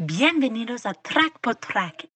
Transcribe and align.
Bienvenidos 0.00 0.86
a 0.86 0.94
Track 0.94 1.40
por 1.40 1.56
Track. 1.56 2.08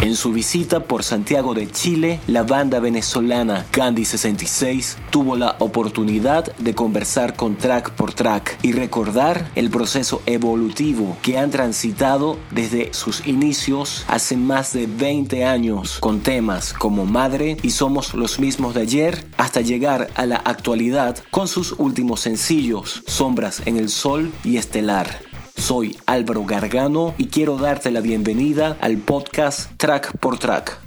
En 0.00 0.16
su 0.16 0.32
visita 0.32 0.80
por 0.80 1.04
Santiago 1.04 1.54
de 1.54 1.70
Chile, 1.70 2.18
la 2.26 2.42
banda 2.42 2.80
venezolana 2.80 3.64
Candy 3.70 4.04
66 4.04 4.98
tuvo 5.10 5.36
la 5.36 5.54
oportunidad 5.60 6.52
de 6.56 6.74
conversar 6.74 7.36
con 7.36 7.54
Track 7.56 7.92
por 7.92 8.12
Track 8.12 8.58
y 8.62 8.72
recordar 8.72 9.48
el 9.54 9.70
proceso 9.70 10.22
evolutivo 10.26 11.16
que 11.22 11.38
han 11.38 11.52
transitado 11.52 12.36
desde 12.50 12.92
sus 12.92 13.24
inicios 13.28 14.04
hace 14.08 14.36
más 14.36 14.72
de 14.72 14.88
20 14.88 15.44
años 15.44 15.98
con 16.00 16.18
temas 16.20 16.72
como 16.72 17.06
Madre 17.06 17.58
y 17.62 17.70
Somos 17.70 18.12
los 18.12 18.40
mismos 18.40 18.74
de 18.74 18.80
ayer 18.82 19.24
hasta 19.36 19.60
llegar 19.60 20.08
a 20.16 20.26
la 20.26 20.36
actualidad 20.38 21.16
con 21.30 21.46
sus 21.46 21.76
últimos 21.78 22.20
sencillos 22.20 23.04
Sombras 23.06 23.62
en 23.66 23.76
el 23.76 23.88
Sol 23.88 24.32
y 24.42 24.56
Estelar. 24.56 25.25
Soy 25.56 25.96
Álvaro 26.06 26.44
Gargano 26.44 27.14
y 27.18 27.26
quiero 27.26 27.56
darte 27.56 27.90
la 27.90 28.00
bienvenida 28.00 28.76
al 28.80 28.98
podcast 28.98 29.70
Track 29.76 30.18
por 30.18 30.38
Track. 30.38 30.85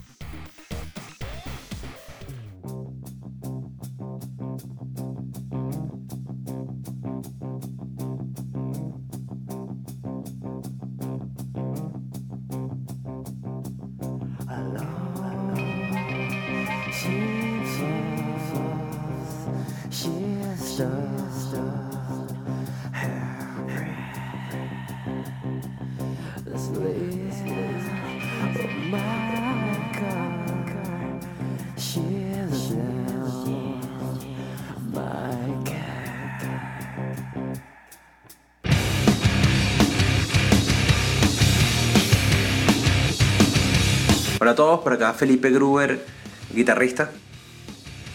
Hola 44.49 44.53
a 44.53 44.65
todos, 44.65 44.79
por 44.79 44.93
acá 44.93 45.13
Felipe 45.13 45.51
Gruber, 45.51 46.03
guitarrista. 46.51 47.11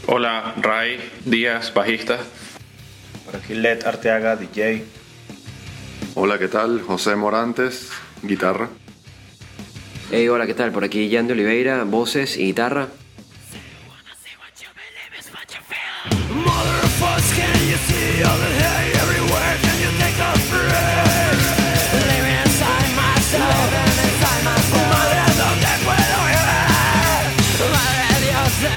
Hola, 0.08 0.52
Ray 0.60 0.98
Díaz, 1.24 1.72
bajista. 1.72 2.18
Por 3.24 3.36
aquí 3.36 3.54
Led 3.54 3.86
Arteaga, 3.86 4.34
DJ. 4.34 4.84
Hola, 6.16 6.36
¿qué 6.36 6.48
tal? 6.48 6.82
José 6.82 7.14
Morantes, 7.14 7.90
guitarra. 8.24 8.68
Hey, 10.10 10.26
hola, 10.26 10.44
¿qué 10.44 10.54
tal? 10.54 10.72
Por 10.72 10.82
aquí 10.82 11.08
Jan 11.08 11.28
de 11.28 11.34
Oliveira, 11.34 11.84
voces 11.84 12.36
y 12.36 12.46
guitarra. 12.46 12.88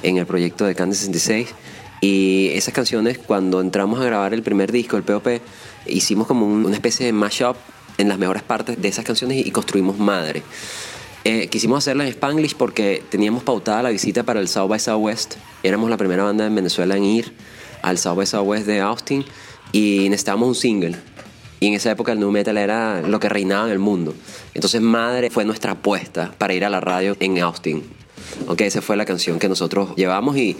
en 0.02 0.16
el 0.16 0.26
proyecto 0.26 0.64
de 0.64 0.74
Candy 0.74 0.94
66. 0.96 1.48
Y 2.00 2.50
esas 2.54 2.72
canciones, 2.72 3.18
cuando 3.18 3.60
entramos 3.60 4.00
a 4.00 4.04
grabar 4.04 4.32
el 4.32 4.42
primer 4.42 4.70
disco, 4.72 4.96
el 4.96 5.02
POP, 5.02 5.40
hicimos 5.86 6.26
como 6.28 6.46
un- 6.46 6.64
una 6.64 6.76
especie 6.76 7.04
de 7.06 7.12
mashup 7.12 7.56
en 7.98 8.08
las 8.08 8.18
mejores 8.18 8.44
partes 8.44 8.80
de 8.80 8.86
esas 8.88 9.04
canciones 9.04 9.44
y 9.44 9.50
construimos 9.50 9.98
Madre. 9.98 10.42
Eh, 11.24 11.48
quisimos 11.48 11.78
hacerla 11.78 12.04
en 12.04 12.10
Spanglish 12.10 12.54
porque 12.54 13.02
teníamos 13.10 13.42
pautada 13.42 13.82
la 13.82 13.90
visita 13.90 14.22
para 14.22 14.40
el 14.40 14.48
South 14.48 14.68
by 14.68 14.78
Southwest. 14.78 15.34
Éramos 15.62 15.90
la 15.90 15.96
primera 15.96 16.22
banda 16.22 16.46
en 16.46 16.54
Venezuela 16.54 16.96
en 16.96 17.04
ir 17.04 17.32
al 17.82 17.98
South 17.98 18.16
by 18.16 18.26
Southwest 18.26 18.66
de 18.66 18.80
Austin 18.80 19.24
y 19.72 20.08
necesitábamos 20.08 20.48
un 20.48 20.54
single. 20.54 20.96
Y 21.60 21.66
en 21.66 21.74
esa 21.74 21.90
época 21.90 22.12
el 22.12 22.20
nu 22.20 22.30
metal 22.30 22.56
era 22.56 23.02
lo 23.02 23.18
que 23.18 23.28
reinaba 23.28 23.66
en 23.66 23.72
el 23.72 23.78
mundo. 23.78 24.14
Entonces 24.54 24.80
Madre 24.80 25.28
fue 25.30 25.44
nuestra 25.44 25.72
apuesta 25.72 26.32
para 26.38 26.54
ir 26.54 26.64
a 26.64 26.70
la 26.70 26.80
radio 26.80 27.16
en 27.18 27.38
Austin. 27.40 27.82
Ok, 28.46 28.62
esa 28.62 28.82
fue 28.82 28.96
la 28.96 29.04
canción 29.04 29.38
que 29.38 29.48
nosotros 29.48 29.94
llevamos 29.96 30.36
y, 30.36 30.56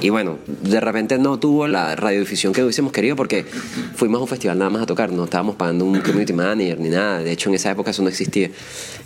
y 0.00 0.10
bueno, 0.10 0.38
de 0.46 0.80
repente 0.80 1.18
no 1.18 1.38
tuvo 1.38 1.68
la 1.68 1.96
radiodifusión 1.96 2.52
que 2.52 2.62
hubiésemos 2.62 2.92
querido 2.92 3.16
porque 3.16 3.44
fuimos 3.94 4.18
a 4.18 4.22
un 4.22 4.28
festival 4.28 4.58
nada 4.58 4.70
más 4.70 4.82
a 4.82 4.86
tocar, 4.86 5.12
no 5.12 5.24
estábamos 5.24 5.56
pagando 5.56 5.84
un 5.84 6.00
community 6.00 6.32
manager 6.32 6.78
ni 6.80 6.88
nada, 6.88 7.20
de 7.20 7.32
hecho 7.32 7.48
en 7.48 7.54
esa 7.54 7.70
época 7.70 7.90
eso 7.90 8.02
no 8.02 8.08
existía, 8.08 8.50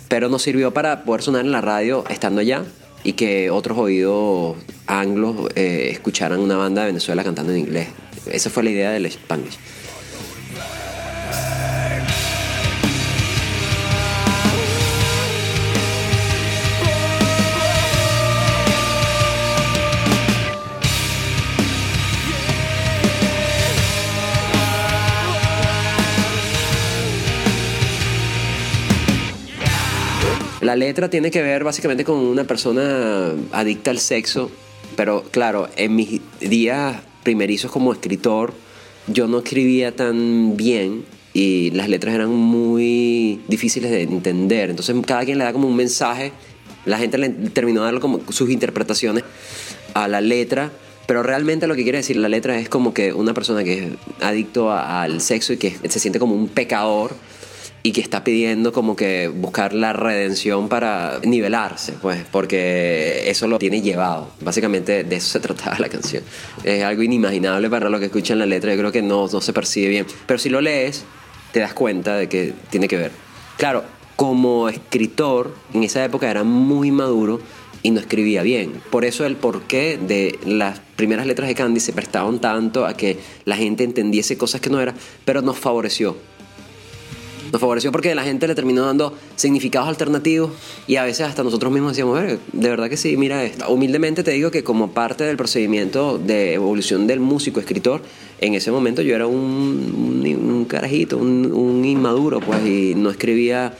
pero 0.07 0.29
nos 0.29 0.41
sirvió 0.41 0.73
para 0.73 1.03
poder 1.03 1.21
sonar 1.21 1.45
en 1.45 1.51
la 1.51 1.61
radio 1.61 2.03
estando 2.09 2.41
allá 2.41 2.63
y 3.03 3.13
que 3.13 3.51
otros 3.51 3.77
oídos 3.77 4.57
anglos 4.87 5.49
eh, 5.55 5.89
escucharan 5.91 6.39
una 6.39 6.57
banda 6.57 6.81
de 6.81 6.87
Venezuela 6.87 7.23
cantando 7.23 7.53
en 7.53 7.59
inglés. 7.59 7.87
Esa 8.25 8.49
fue 8.49 8.63
la 8.63 8.71
idea 8.71 8.91
del 8.91 9.05
Spanglish. 9.05 9.59
La 30.75 30.79
letra 30.79 31.09
tiene 31.09 31.31
que 31.31 31.41
ver 31.41 31.63
básicamente 31.63 32.03
con 32.03 32.17
una 32.17 32.43
persona 32.43 33.31
adicta 33.53 33.91
al 33.91 33.97
sexo, 33.97 34.51
pero 34.97 35.23
claro, 35.31 35.69
en 35.77 35.95
mis 35.95 36.19
días 36.41 36.97
primerizos 37.23 37.71
como 37.71 37.93
escritor, 37.93 38.53
yo 39.07 39.25
no 39.29 39.37
escribía 39.37 39.95
tan 39.95 40.57
bien 40.57 41.05
y 41.33 41.71
las 41.71 41.87
letras 41.87 42.13
eran 42.15 42.29
muy 42.31 43.39
difíciles 43.47 43.89
de 43.89 44.01
entender. 44.01 44.69
Entonces 44.69 44.93
cada 45.07 45.23
quien 45.23 45.37
le 45.37 45.45
da 45.45 45.53
como 45.53 45.69
un 45.69 45.77
mensaje, 45.77 46.33
la 46.83 46.97
gente 46.97 47.17
le 47.19 47.29
terminó 47.29 47.81
dando 47.81 48.01
como 48.01 48.19
sus 48.33 48.49
interpretaciones 48.49 49.23
a 49.93 50.09
la 50.09 50.19
letra, 50.19 50.73
pero 51.07 51.23
realmente 51.23 51.67
lo 51.67 51.75
que 51.75 51.83
quiere 51.83 51.99
decir 51.99 52.17
la 52.17 52.27
letra 52.27 52.59
es 52.59 52.67
como 52.67 52.93
que 52.93 53.13
una 53.13 53.33
persona 53.33 53.63
que 53.63 53.73
es 53.79 53.85
adicto 54.19 54.71
a- 54.71 55.03
al 55.03 55.21
sexo 55.21 55.53
y 55.53 55.57
que 55.57 55.73
se 55.87 55.99
siente 56.01 56.19
como 56.19 56.35
un 56.35 56.49
pecador 56.49 57.15
y 57.85 57.91
que 57.91 58.01
está 58.01 58.23
pidiendo 58.23 58.73
como 58.73 58.95
que 58.95 59.27
buscar 59.27 59.71
la 59.71 59.93
redención 59.93 60.69
para 60.69 61.19
nivelarse, 61.23 61.93
pues, 62.01 62.25
porque 62.31 63.29
eso 63.29 63.47
lo 63.47 63.59
tiene 63.59 63.79
llevado. 63.79 64.31
Básicamente 64.41 65.03
de 65.03 65.15
eso 65.15 65.33
se 65.33 65.39
trataba 65.47 65.77
la 65.77 65.87
canción. 65.87 66.23
Es 66.63 66.83
algo 66.83 67.03
inimaginable 67.03 67.69
para 67.69 67.91
los 67.91 67.99
que 67.99 68.07
escuchan 68.07 68.39
la 68.39 68.47
letra, 68.47 68.73
yo 68.73 68.79
creo 68.79 68.91
que 68.91 69.03
no, 69.03 69.27
no 69.31 69.39
se 69.39 69.53
percibe 69.53 69.89
bien. 69.89 70.07
Pero 70.25 70.39
si 70.39 70.49
lo 70.49 70.61
lees, 70.61 71.05
te 71.51 71.59
das 71.59 71.75
cuenta 71.75 72.15
de 72.15 72.27
que 72.27 72.55
tiene 72.71 72.87
que 72.87 72.97
ver. 72.97 73.11
Claro, 73.55 73.83
como 74.15 74.67
escritor, 74.67 75.53
en 75.75 75.83
esa 75.83 76.03
época 76.03 76.31
era 76.31 76.43
muy 76.43 76.89
maduro 76.89 77.39
y 77.83 77.91
no 77.91 77.99
escribía 77.99 78.41
bien. 78.41 78.81
Por 78.89 79.05
eso 79.05 79.27
el 79.27 79.35
porqué 79.35 79.99
de 80.01 80.39
las 80.43 80.79
primeras 80.95 81.27
letras 81.27 81.47
de 81.47 81.53
Candy 81.53 81.79
se 81.79 81.93
prestaban 81.93 82.39
tanto 82.39 82.87
a 82.87 82.97
que 82.97 83.19
la 83.43 83.55
gente 83.57 83.83
entendiese 83.83 84.39
cosas 84.39 84.59
que 84.59 84.71
no 84.71 84.81
era, 84.81 84.95
pero 85.23 85.43
nos 85.43 85.59
favoreció. 85.59 86.17
Nos 87.51 87.61
favoreció 87.61 87.91
porque 87.91 88.13
la 88.15 88.23
gente 88.23 88.47
le 88.47 88.55
terminó 88.55 88.85
dando 88.85 89.13
significados 89.35 89.87
alternativos 89.89 90.51
y 90.87 90.95
a 90.97 91.03
veces 91.03 91.27
hasta 91.27 91.43
nosotros 91.43 91.71
mismos 91.71 91.91
decíamos, 91.91 92.19
"Verga, 92.19 92.37
de 92.51 92.69
verdad 92.69 92.89
que 92.89 92.97
sí, 92.97 93.17
mira 93.17 93.43
esto. 93.43 93.69
Humildemente 93.69 94.23
te 94.23 94.31
digo 94.31 94.51
que 94.51 94.63
como 94.63 94.91
parte 94.91 95.23
del 95.23 95.37
procedimiento 95.37 96.17
de 96.17 96.53
evolución 96.53 97.07
del 97.07 97.19
músico 97.19 97.59
escritor, 97.59 98.01
en 98.41 98.53
ese 98.53 98.71
momento 98.71 99.01
yo 99.01 99.15
era 99.15 99.27
un, 99.27 100.23
un, 100.25 100.65
carajito, 100.65 101.17
un, 101.17 101.85
inmaduro, 101.85 102.39
pues, 102.39 102.65
y 102.65 102.93
no 102.95 103.09
escribía 103.09 103.73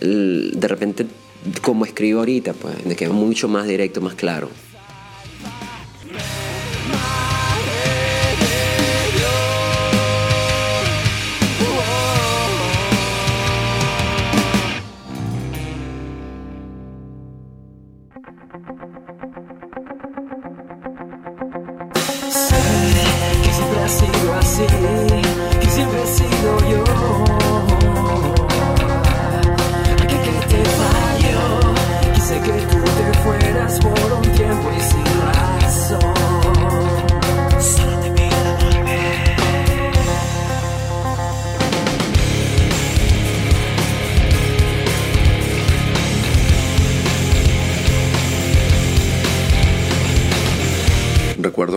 de 0.00 0.68
repente 0.68 1.06
como 1.62 1.84
escribo 1.84 2.20
ahorita, 2.20 2.52
pues, 2.52 2.84
de 2.84 2.96
que 2.96 3.04
es 3.04 3.10
mucho 3.10 3.48
más 3.48 3.66
directo, 3.66 4.00
más 4.00 4.14
claro. 4.14 4.48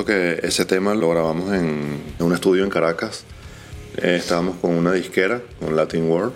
Que 0.07 0.39
ese 0.41 0.65
tema 0.65 0.95
lo 0.95 1.09
grabamos 1.09 1.53
en, 1.53 2.01
en 2.17 2.25
un 2.25 2.33
estudio 2.33 2.63
en 2.63 2.69
Caracas. 2.69 3.25
Eh, 3.97 4.15
estábamos 4.15 4.55
con 4.57 4.71
una 4.71 4.93
disquera, 4.93 5.41
con 5.59 5.75
Latin 5.75 6.09
World. 6.09 6.33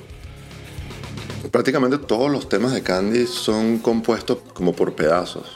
Prácticamente 1.50 1.98
todos 1.98 2.30
los 2.30 2.50
temas 2.50 2.74
de 2.74 2.84
Candy 2.84 3.26
son 3.26 3.80
compuestos 3.80 4.40
como 4.54 4.74
por 4.74 4.94
pedazos. 4.94 5.48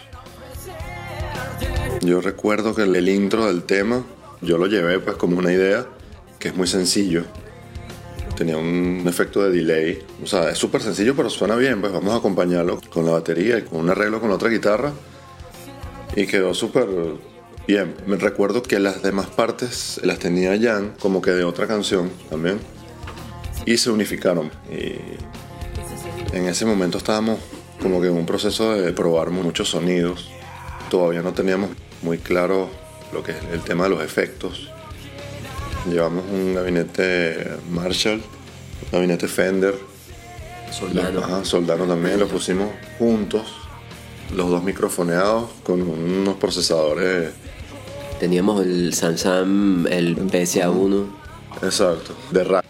Yo 2.02 2.22
recuerdo 2.22 2.74
que 2.74 2.84
el 2.84 3.10
intro 3.10 3.48
del 3.48 3.64
tema 3.64 4.06
yo 4.42 4.58
lo 4.58 4.68
llevé 4.68 5.00
pues 5.00 5.18
como 5.18 5.38
una 5.38 5.52
idea 5.52 5.86
que 6.40 6.48
es 6.48 6.56
muy 6.56 6.68
sencillo. 6.68 7.24
Tenía 8.38 8.58
un 8.58 9.04
efecto 9.08 9.44
de 9.44 9.52
delay. 9.52 10.00
O 10.24 10.28
sea, 10.28 10.50
es 10.50 10.58
súper 10.58 10.82
sencillo 10.82 11.16
pero 11.16 11.30
suena 11.30 11.56
bien. 11.56 11.82
Pues 11.82 11.92
vamos 11.92 12.14
a 12.14 12.18
acompañarlo 12.18 12.80
con 12.90 13.06
la 13.06 13.12
batería 13.12 13.58
y 13.58 13.64
con 13.64 13.80
un 13.80 13.90
arreglo 13.90 14.22
con 14.22 14.32
otra 14.32 14.50
guitarra. 14.50 14.94
Y 16.16 16.28
quedó 16.28 16.54
súper 16.54 16.88
bien. 17.68 17.96
Me 18.06 18.18
recuerdo 18.18 18.64
que 18.64 18.80
las 18.80 19.02
demás 19.02 19.28
partes 19.28 20.00
las 20.04 20.20
tenía 20.20 20.58
Jan 20.60 20.94
como 21.00 21.22
que 21.22 21.32
de 21.32 21.44
otra 21.44 21.68
canción 21.68 22.12
también. 22.30 22.60
Y 23.66 23.78
se 23.78 23.90
unificaron. 23.90 24.52
Y 24.72 26.36
en 26.36 26.46
ese 26.48 26.66
momento 26.66 26.98
estábamos 26.98 27.40
como 27.82 28.02
que 28.02 28.08
en 28.08 28.14
un 28.14 28.26
proceso 28.26 28.74
de 28.74 28.94
probar 28.94 29.32
muchos 29.32 29.70
sonidos. 29.70 30.30
Todavía 30.90 31.22
no 31.22 31.34
teníamos 31.34 31.72
muy 32.02 32.18
claro 32.18 32.70
lo 33.12 33.24
que 33.24 33.32
es 33.32 33.38
el 33.52 33.62
tema 33.62 33.86
de 33.86 33.92
los 33.92 34.04
efectos. 34.04 34.70
Llevamos 35.90 36.26
un 36.32 36.56
gabinete 36.56 37.58
Marshall, 37.70 38.16
un 38.16 38.92
gabinete 38.92 39.28
Fender, 39.28 39.76
Soldano. 40.72 41.20
Ajá, 41.24 41.46
Soldano 41.46 41.86
también, 41.86 42.20
lo 42.20 42.28
pusimos 42.28 42.70
juntos, 42.98 43.44
los 44.36 44.50
dos 44.50 44.64
microfoneados 44.64 45.50
con 45.64 45.82
unos 45.82 46.36
procesadores. 46.38 47.32
Teníamos 48.20 48.66
el 48.66 48.94
Samsung, 48.94 49.88
el 49.90 50.18
PSA1. 50.18 51.06
Exacto, 51.62 52.16
de 52.32 52.44
rack. 52.44 52.66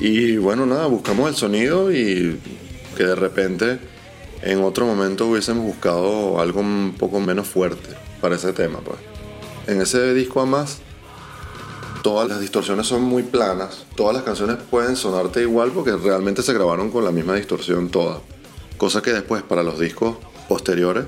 Y 0.00 0.36
bueno, 0.36 0.66
nada, 0.66 0.86
buscamos 0.86 1.28
el 1.28 1.36
sonido 1.36 1.92
y 1.92 2.40
que 2.96 3.04
de 3.04 3.14
repente 3.14 3.78
en 4.42 4.62
otro 4.64 4.86
momento 4.86 5.28
hubiésemos 5.28 5.64
buscado 5.64 6.40
algo 6.40 6.60
un 6.60 6.96
poco 6.98 7.20
menos 7.20 7.46
fuerte 7.46 7.90
para 8.20 8.34
ese 8.34 8.52
tema, 8.52 8.80
pues. 8.80 8.98
En 9.68 9.80
ese 9.80 10.12
disco 10.12 10.40
además, 10.40 10.78
todas 12.02 12.28
las 12.28 12.40
distorsiones 12.40 12.88
son 12.88 13.02
muy 13.02 13.22
planas, 13.22 13.86
todas 13.94 14.14
las 14.14 14.24
canciones 14.24 14.56
pueden 14.68 14.96
sonarte 14.96 15.42
igual 15.42 15.70
porque 15.70 15.92
realmente 15.92 16.42
se 16.42 16.52
grabaron 16.52 16.90
con 16.90 17.04
la 17.04 17.12
misma 17.12 17.36
distorsión 17.36 17.88
todas. 17.88 18.18
Cosa 18.76 19.00
que 19.00 19.12
después 19.12 19.44
para 19.44 19.62
los 19.62 19.78
discos 19.78 20.16
posteriores 20.48 21.04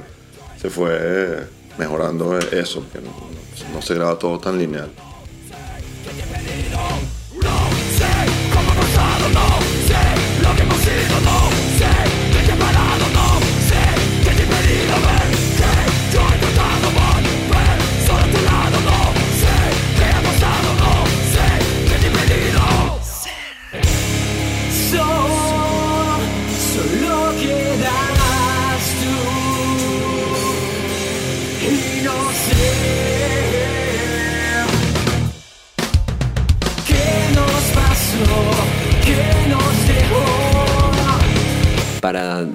se 0.61 0.71
fue 0.71 1.45
mejorando 1.79 2.39
eso, 2.39 2.85
que 2.93 3.01
no, 3.01 3.11
no 3.73 3.83
se 3.83 3.95
graba 3.95 4.19
todo 4.19 4.39
tan 4.39 4.59
lineal. 4.59 4.91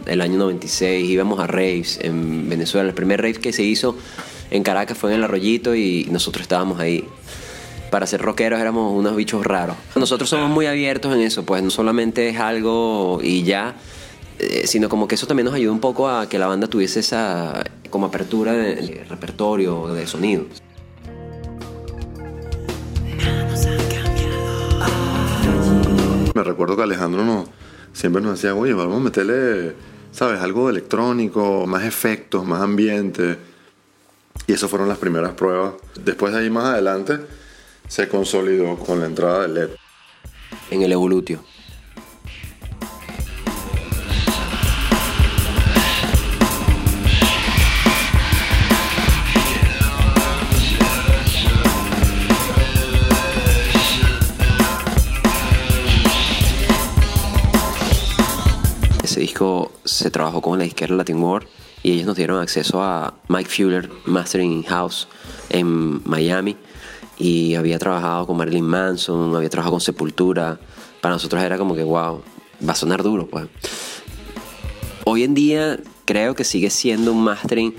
El 0.10 0.22
año 0.22 0.38
96 0.38 1.10
íbamos 1.10 1.40
a 1.40 1.48
raves 1.48 2.00
en 2.02 2.50
Venezuela. 2.50 2.90
El 2.90 2.96
primer 2.96 3.22
rave 3.22 3.36
que 3.36 3.54
se 3.54 3.64
hizo 3.64 3.96
en 4.52 4.64
Caracas 4.64 4.98
fue 4.98 5.12
en 5.12 5.18
el 5.18 5.24
Arroyito 5.24 5.76
y 5.76 6.08
nosotros 6.12 6.42
estábamos 6.42 6.80
ahí. 6.80 7.06
Para 7.92 8.06
ser 8.06 8.22
rockeros 8.22 8.60
éramos 8.60 8.94
unos 8.96 9.16
bichos 9.16 9.46
raros. 9.46 9.76
Nosotros 9.96 10.30
somos 10.30 10.50
muy 10.50 10.66
abiertos 10.66 11.14
en 11.14 11.22
eso, 11.22 11.44
pues 11.44 11.64
no 11.64 11.70
solamente 11.70 12.30
es 12.30 12.40
algo 12.40 13.20
y 13.24 13.44
ya, 13.44 13.76
eh, 14.38 14.68
sino 14.68 14.90
como 14.90 15.08
que 15.08 15.16
eso 15.16 15.26
también 15.28 15.46
nos 15.46 15.56
ayuda 15.56 15.72
un 15.72 15.80
poco 15.80 16.08
a 16.08 16.30
que 16.30 16.38
la 16.38 16.48
banda 16.48 16.68
tuviese 16.68 17.00
esa 17.00 17.64
como 17.90 18.06
apertura 18.06 18.54
de, 18.54 18.76
de 18.76 19.04
repertorio, 19.10 19.88
de 19.88 20.06
sonido. 20.06 20.46
Me 26.36 26.44
recuerdo 26.44 26.78
que 26.78 26.84
Alejandro 26.84 27.46
siempre 27.94 28.22
nos 28.22 28.34
decía, 28.34 28.56
oye, 28.56 28.74
vamos 28.74 28.98
a 28.98 29.00
meterle, 29.00 29.74
¿sabes? 30.12 30.42
Algo 30.42 30.70
electrónico, 30.70 31.66
más 31.68 31.84
efectos, 31.84 32.46
más 32.46 32.62
ambiente. 32.62 33.38
Y 34.48 34.54
esas 34.54 34.70
fueron 34.70 34.88
las 34.88 34.98
primeras 34.98 35.34
pruebas. 35.34 35.74
Después 36.04 36.34
de 36.34 36.40
ahí 36.40 36.50
más 36.50 36.66
adelante 36.66 37.20
se 37.88 38.08
consolidó 38.08 38.78
con 38.78 39.00
la 39.00 39.06
entrada 39.06 39.42
de 39.44 39.48
LED. 39.50 39.70
En 40.72 40.82
el 40.82 40.92
Evolutio. 40.92 41.44
Ese 59.20 59.26
disco 59.26 59.74
se 59.84 60.10
trabajó 60.12 60.42
con 60.42 60.58
la 60.58 60.64
disquera 60.64 60.96
Latin 60.96 61.22
World 61.22 61.46
y 61.84 61.92
ellos 61.92 62.06
nos 62.06 62.16
dieron 62.16 62.42
acceso 62.42 62.82
a 62.82 63.16
Mike 63.28 63.50
Fuller, 63.50 63.90
Mastering 64.06 64.54
in 64.54 64.64
House 64.64 65.10
en 65.50 66.02
Miami. 66.08 66.56
Y 67.18 67.56
había 67.56 67.78
trabajado 67.80 68.26
con 68.26 68.38
Marilyn 68.38 68.64
Manson, 68.64 69.36
había 69.36 69.50
trabajado 69.50 69.74
con 69.74 69.82
Sepultura. 69.82 70.58
Para 71.02 71.16
nosotros 71.16 71.44
era 71.44 71.58
como 71.58 71.76
que, 71.76 71.84
wow, 71.84 72.24
va 72.66 72.72
a 72.72 72.76
sonar 72.78 73.04
duro, 73.04 73.28
pues. 73.28 73.50
Hoy 75.04 75.26
en 75.26 75.34
día 75.34 75.78
creo 76.06 76.34
que 76.34 76.46
sigue 76.46 76.70
siendo 76.70 77.12
un 77.12 77.22
mastering 77.22 77.76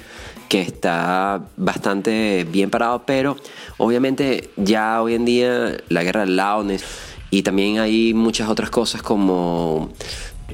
que 0.51 0.61
está 0.61 1.47
bastante 1.57 2.47
bien 2.53 2.69
parado, 2.69 3.07
pero 3.07 3.39
obviamente 3.79 4.51
ya 4.59 5.01
hoy 5.01 5.15
en 5.15 5.25
día 5.25 5.79
la 5.89 6.03
guerra 6.03 6.21
del 6.21 6.37
loudness 6.37 6.85
y 7.31 7.43
también 7.45 7.79
hay 7.79 8.13
muchas 8.13 8.49
otras 8.49 8.71
cosas 8.71 9.03
como 9.03 9.91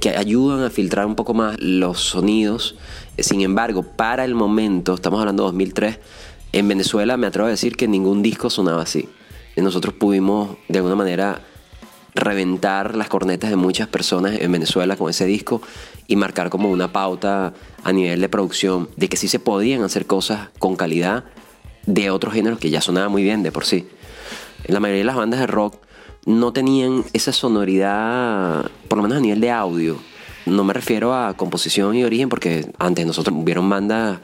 que 0.01 0.11
ayudan 0.11 0.63
a 0.63 0.71
filtrar 0.71 1.07
un 1.07 1.15
poco 1.15 1.35
más 1.35 1.57
los 1.61 2.01
sonidos. 2.01 2.77
Sin 3.19 3.41
embargo, 3.41 3.83
para 3.83 4.25
el 4.25 4.35
momento, 4.35 4.95
estamos 4.95 5.21
hablando 5.21 5.45
de 5.45 5.47
2003, 5.49 5.99
en 6.53 6.69
Venezuela 6.69 7.17
me 7.17 7.27
atrevo 7.27 7.47
a 7.49 7.51
decir 7.51 7.77
que 7.77 7.89
ningún 7.89 8.23
disco 8.23 8.51
sonaba 8.51 8.83
así. 8.83 9.09
Nosotros 9.57 9.95
pudimos 9.95 10.57
de 10.69 10.79
alguna 10.79 10.97
manera 10.97 11.41
reventar 12.15 12.97
las 12.97 13.09
cornetas 13.09 13.51
de 13.51 13.57
muchas 13.57 13.89
personas 13.89 14.41
en 14.41 14.51
Venezuela 14.51 14.97
con 14.97 15.11
ese 15.11 15.27
disco 15.27 15.61
y 16.07 16.17
marcar 16.17 16.51
como 16.51 16.71
una 16.71 16.93
pauta 16.93 17.53
a 17.85 17.93
nivel 17.93 18.21
de 18.21 18.29
producción 18.29 18.89
de 18.97 19.09
que 19.09 19.17
sí 19.17 19.29
se 19.29 19.39
podían 19.39 19.83
hacer 19.83 20.07
cosas 20.07 20.49
con 20.59 20.77
calidad 20.77 21.25
de 21.85 22.11
otros 22.11 22.35
géneros 22.35 22.59
que 22.59 22.71
ya 22.71 22.81
sonaban 22.81 23.11
muy 23.11 23.23
bien 23.23 23.43
de 23.43 23.53
por 23.53 23.65
sí. 23.65 23.89
La 24.67 24.81
mayoría 24.81 25.03
de 25.03 25.05
las 25.05 25.17
bandas 25.17 25.41
de 25.41 25.47
rock 25.47 25.77
no 26.27 26.53
tenían 26.53 27.05
esa 27.13 27.33
sonoridad, 27.33 28.71
por 28.89 28.99
lo 28.99 29.03
menos 29.05 29.19
a 29.19 29.21
nivel 29.21 29.41
de 29.41 29.51
audio. 29.53 29.97
No 30.45 30.65
me 30.65 30.75
refiero 30.75 31.15
a 31.15 31.35
composición 31.35 31.95
y 31.95 32.05
origen, 32.05 32.29
porque 32.29 32.69
antes 32.79 33.07
nosotros 33.07 33.37
hubieron 33.39 33.71
bandas 33.71 34.19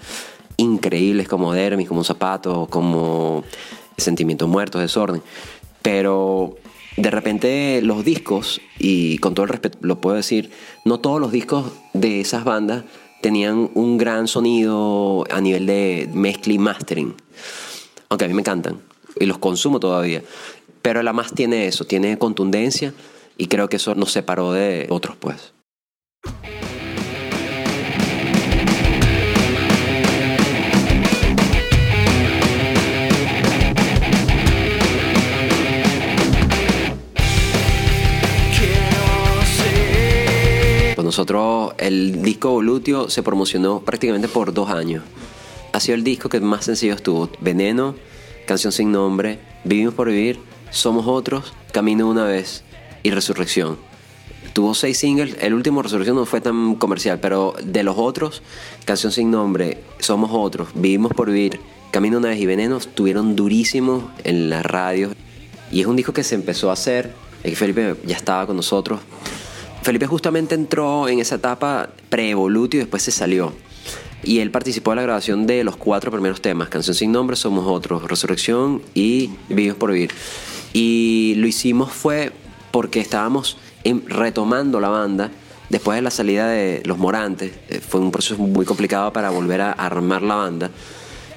increíbles 0.57 1.29
como 1.29 1.53
Dermis, 1.53 1.89
como 1.89 2.05
Zapato, 2.05 2.67
como 2.69 3.45
Sentimientos 3.97 4.49
Muertos, 4.49 4.81
Desorden. 4.81 5.23
Pero 5.81 6.57
de 6.97 7.11
repente 7.11 7.81
los 7.83 8.05
discos, 8.05 8.61
y 8.79 9.19
con 9.19 9.35
todo 9.35 9.45
el 9.45 9.51
respeto 9.51 9.79
lo 9.81 10.01
puedo 10.01 10.17
decir, 10.17 10.51
no 10.85 10.99
todos 10.99 11.21
los 11.21 11.31
discos 11.31 11.73
de 11.93 12.21
esas 12.21 12.45
bandas 12.45 12.85
tenían 13.23 13.71
un 13.75 13.97
gran 13.97 14.27
sonido 14.27 15.25
a 15.31 15.41
nivel 15.41 15.67
de 15.67 16.11
mezcla 16.13 16.53
y 16.53 16.59
mastering. 16.59 17.15
Aunque 18.09 18.25
a 18.25 18.29
mí 18.29 18.35
me 18.35 18.41
encantan 18.41 18.81
y 19.19 19.27
los 19.27 19.39
consumo 19.39 19.81
todavía. 19.81 20.23
Pero 20.83 21.03
la 21.05 21.13
más 21.13 21.33
tiene 21.33 21.67
eso, 21.67 21.85
tiene 21.85 22.19
contundencia 22.19 22.93
y 23.39 23.47
creo 23.47 23.69
que 23.69 23.77
eso 23.77 23.95
nos 23.95 24.11
separó 24.11 24.53
de 24.53 24.87
otros 24.91 25.17
pues. 25.17 25.55
Pues 40.95 41.05
nosotros, 41.05 41.75
el 41.79 42.23
disco 42.23 42.51
Volutio 42.51 43.09
se 43.09 43.23
promocionó 43.23 43.81
prácticamente 43.81 44.27
por 44.27 44.53
dos 44.53 44.69
años. 44.69 45.05
ha 45.73 45.81
sido 45.81 45.95
el 45.95 46.05
disco 46.05 46.29
que 46.29 46.41
más 46.41 46.65
sencillos 46.65 47.03
tuvo. 47.03 47.31
Veneno, 47.41 47.95
Canción 48.47 48.73
sin 48.73 48.91
nombre, 48.91 49.39
Vivimos 49.65 49.95
por 49.95 50.09
vivir, 50.09 50.41
Somos 50.73 51.07
otros, 51.07 51.53
Camino 51.71 52.09
una 52.09 52.25
vez 52.25 52.65
y 53.03 53.11
Resurrección. 53.11 53.77
Tuvo 54.55 54.75
seis 54.75 54.97
singles, 54.97 55.37
el 55.41 55.53
último 55.53 55.83
Resurrección 55.83 56.17
no 56.17 56.25
fue 56.25 56.41
tan 56.41 56.77
comercial, 56.77 57.21
pero 57.21 57.55
de 57.63 57.83
los 57.83 57.97
otros, 57.99 58.43
Canción 58.87 59.13
sin 59.13 59.31
nombre, 59.31 59.83
Somos 59.99 60.31
otros, 60.33 60.69
Vivimos 60.75 61.13
por 61.13 61.31
vivir, 61.31 61.61
Camino 61.91 62.17
una 62.17 62.31
vez 62.31 62.41
y 62.41 62.47
Veneno 62.47 62.79
estuvieron 62.79 63.37
durísimos 63.37 64.05
en 64.25 64.49
la 64.49 64.63
radio. 64.63 65.11
Y 65.71 65.83
es 65.83 65.87
un 65.87 65.95
disco 65.95 66.15
que 66.15 66.25
se 66.25 66.35
empezó 66.35 66.71
a 66.71 66.73
hacer, 66.73 67.13
y 67.45 67.55
Felipe 67.55 67.97
ya 68.07 68.17
estaba 68.17 68.47
con 68.47 68.57
nosotros. 68.57 69.01
Felipe 69.83 70.07
justamente 70.07 70.55
entró 70.55 71.07
en 71.07 71.19
esa 71.19 71.35
etapa 71.35 71.91
pre-Evolutio 72.09 72.79
y 72.79 72.85
después 72.85 73.03
se 73.03 73.11
salió. 73.11 73.53
Y 74.23 74.39
él 74.39 74.51
participó 74.51 74.93
en 74.93 74.97
la 74.97 75.03
grabación 75.03 75.47
de 75.47 75.65
los 75.65 75.77
cuatro 75.77 76.11
primeros 76.11 76.41
temas, 76.41 76.71
Canción 76.71 76.95
sin 76.95 77.13
nombre, 77.13 77.37
Somos 77.37 77.67
Otros, 77.67 78.05
Resurrección 78.09 78.81
y 78.95 79.31
Vivimos 79.51 79.77
por 79.77 79.93
Vivir. 79.93 80.13
Y 80.73 81.35
lo 81.37 81.47
hicimos 81.47 81.93
fue 81.93 82.33
porque 82.71 83.01
estábamos 83.01 83.59
en- 83.85 84.09
retomando 84.09 84.81
la 84.81 84.89
banda 84.89 85.31
después 85.69 85.97
de 85.97 86.03
la 86.03 86.11
salida 86.11 86.47
de 86.49 86.83
Los 86.85 86.99
Morantes. 86.99 87.53
Eh, 87.69 87.81
Fue 87.81 88.01
un 88.01 88.11
proceso 88.11 88.37
muy 88.39 88.65
complicado 88.65 89.13
para 89.13 89.31
volver 89.31 89.61
a 89.61 89.73
armar 89.73 90.23
la 90.23 90.35
banda. 90.37 90.71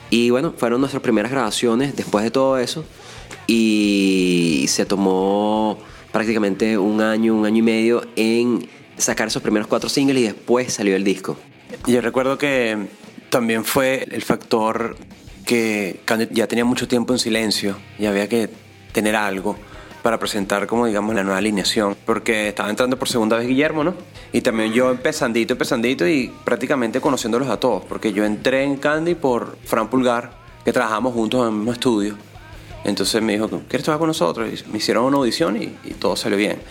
Y 0.10 0.30
bueno, 0.30 0.54
fueron 0.58 0.80
nuestras 0.82 1.02
primeras 1.04 1.32
grabaciones 1.32 1.96
después 1.96 2.24
de 2.24 2.32
todo 2.32 2.58
eso. 2.58 2.86
Y 3.48 4.66
se 4.68 4.86
tomó 4.86 5.78
prácticamente 6.12 6.78
un 6.78 7.02
año, 7.02 7.36
un 7.36 7.46
año 7.46 7.58
y 7.60 7.62
medio 7.62 8.08
en 8.16 8.68
sacar 8.98 9.28
esos 9.28 9.42
primeros 9.42 9.68
cuatro 9.68 9.90
singles 9.90 10.22
y 10.22 10.26
después 10.26 10.74
salió 10.74 10.96
el 10.96 11.04
disco. 11.04 11.38
Yo 11.88 12.00
recuerdo 12.02 12.38
que 12.38 12.88
también 13.30 13.66
fue 13.66 14.08
el 14.12 14.22
factor 14.22 14.96
que 15.46 16.00
ya 16.32 16.48
tenía 16.48 16.64
mucho 16.66 16.88
tiempo 16.88 17.14
en 17.14 17.20
silencio 17.20 17.76
y 18.00 18.06
había 18.06 18.30
que 18.30 18.50
tener 18.96 19.16
algo 19.16 19.56
para 20.02 20.18
presentar 20.18 20.66
como 20.66 20.88
digamos 20.88 21.14
la 21.14 21.24
nueva 21.24 21.38
alineación 21.38 21.96
porque 22.06 22.48
estaba 22.48 22.70
entrando 22.70 22.98
por 22.98 23.10
segunda 23.10 23.38
vez 23.38 23.48
Guillermo, 23.48 23.84
¿no? 23.84 23.94
Y 24.32 24.42
también 24.42 24.72
yo 24.72 24.90
empezandito, 24.90 25.54
empezandito 25.54 26.08
y 26.08 26.34
prácticamente 26.44 27.02
conociéndolos 27.02 27.50
a 27.50 27.60
todos 27.60 27.84
porque 27.86 28.14
yo 28.14 28.24
entré 28.24 28.64
en 28.64 28.78
Candy 28.78 29.16
por 29.16 29.58
Fran 29.66 29.90
Pulgar 29.90 30.32
que 30.64 30.72
trabajamos 30.72 31.14
juntos 31.14 31.42
en 31.42 31.48
el 31.48 31.54
mismo 31.54 31.74
estudio 31.74 32.16
entonces 32.86 33.20
me 33.22 33.34
dijo, 33.34 33.50
¿quieres 33.68 33.84
trabajar 33.84 34.00
con 34.00 34.08
nosotros? 34.10 34.48
Y 34.48 34.72
me 34.72 34.78
hicieron 34.78 35.06
una 35.06 35.18
audición 35.18 35.62
y, 35.62 35.68
todo 36.00 36.16
salió 36.16 36.38
bien. 36.38 36.62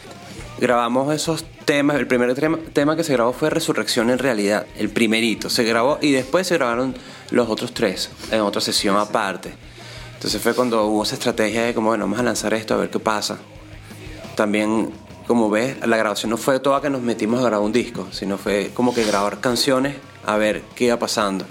Grabamos 0.60 1.12
esos 1.12 1.44
temas, 1.64 1.96
el 1.96 2.06
primer 2.06 2.32
tema, 2.36 2.58
tema 2.72 2.94
que 2.94 3.02
se 3.02 3.12
grabó 3.12 3.32
fue 3.32 3.50
Resurrección 3.50 4.10
en 4.10 4.18
realidad, 4.18 4.64
el 4.78 4.90
primerito, 4.90 5.50
se 5.50 5.64
grabó 5.64 5.98
y 6.00 6.12
después 6.12 6.46
se 6.46 6.54
grabaron 6.54 6.94
los 7.32 7.50
otros 7.50 7.74
tres 7.74 8.10
en 8.30 8.40
otra 8.40 8.60
sesión 8.60 8.96
aparte. 8.96 9.54
Entonces 10.24 10.40
fue 10.40 10.54
cuando 10.54 10.86
hubo 10.86 11.02
esa 11.02 11.16
estrategia 11.16 11.64
de 11.64 11.74
como, 11.74 11.88
bueno, 11.88 12.04
vamos 12.04 12.18
a 12.18 12.22
lanzar 12.22 12.54
esto 12.54 12.72
a 12.72 12.78
ver 12.78 12.88
qué 12.88 12.98
pasa. 12.98 13.36
También, 14.34 14.90
como 15.26 15.50
ves, 15.50 15.86
la 15.86 15.98
grabación 15.98 16.30
no 16.30 16.38
fue 16.38 16.60
toda 16.60 16.80
que 16.80 16.88
nos 16.88 17.02
metimos 17.02 17.40
a 17.40 17.42
grabar 17.42 17.62
un 17.62 17.72
disco, 17.72 18.08
sino 18.10 18.38
fue 18.38 18.70
como 18.72 18.94
que 18.94 19.04
grabar 19.04 19.40
canciones 19.40 19.96
a 20.24 20.38
ver 20.38 20.62
qué 20.74 20.86
iba 20.86 20.98
pasando. 20.98 21.44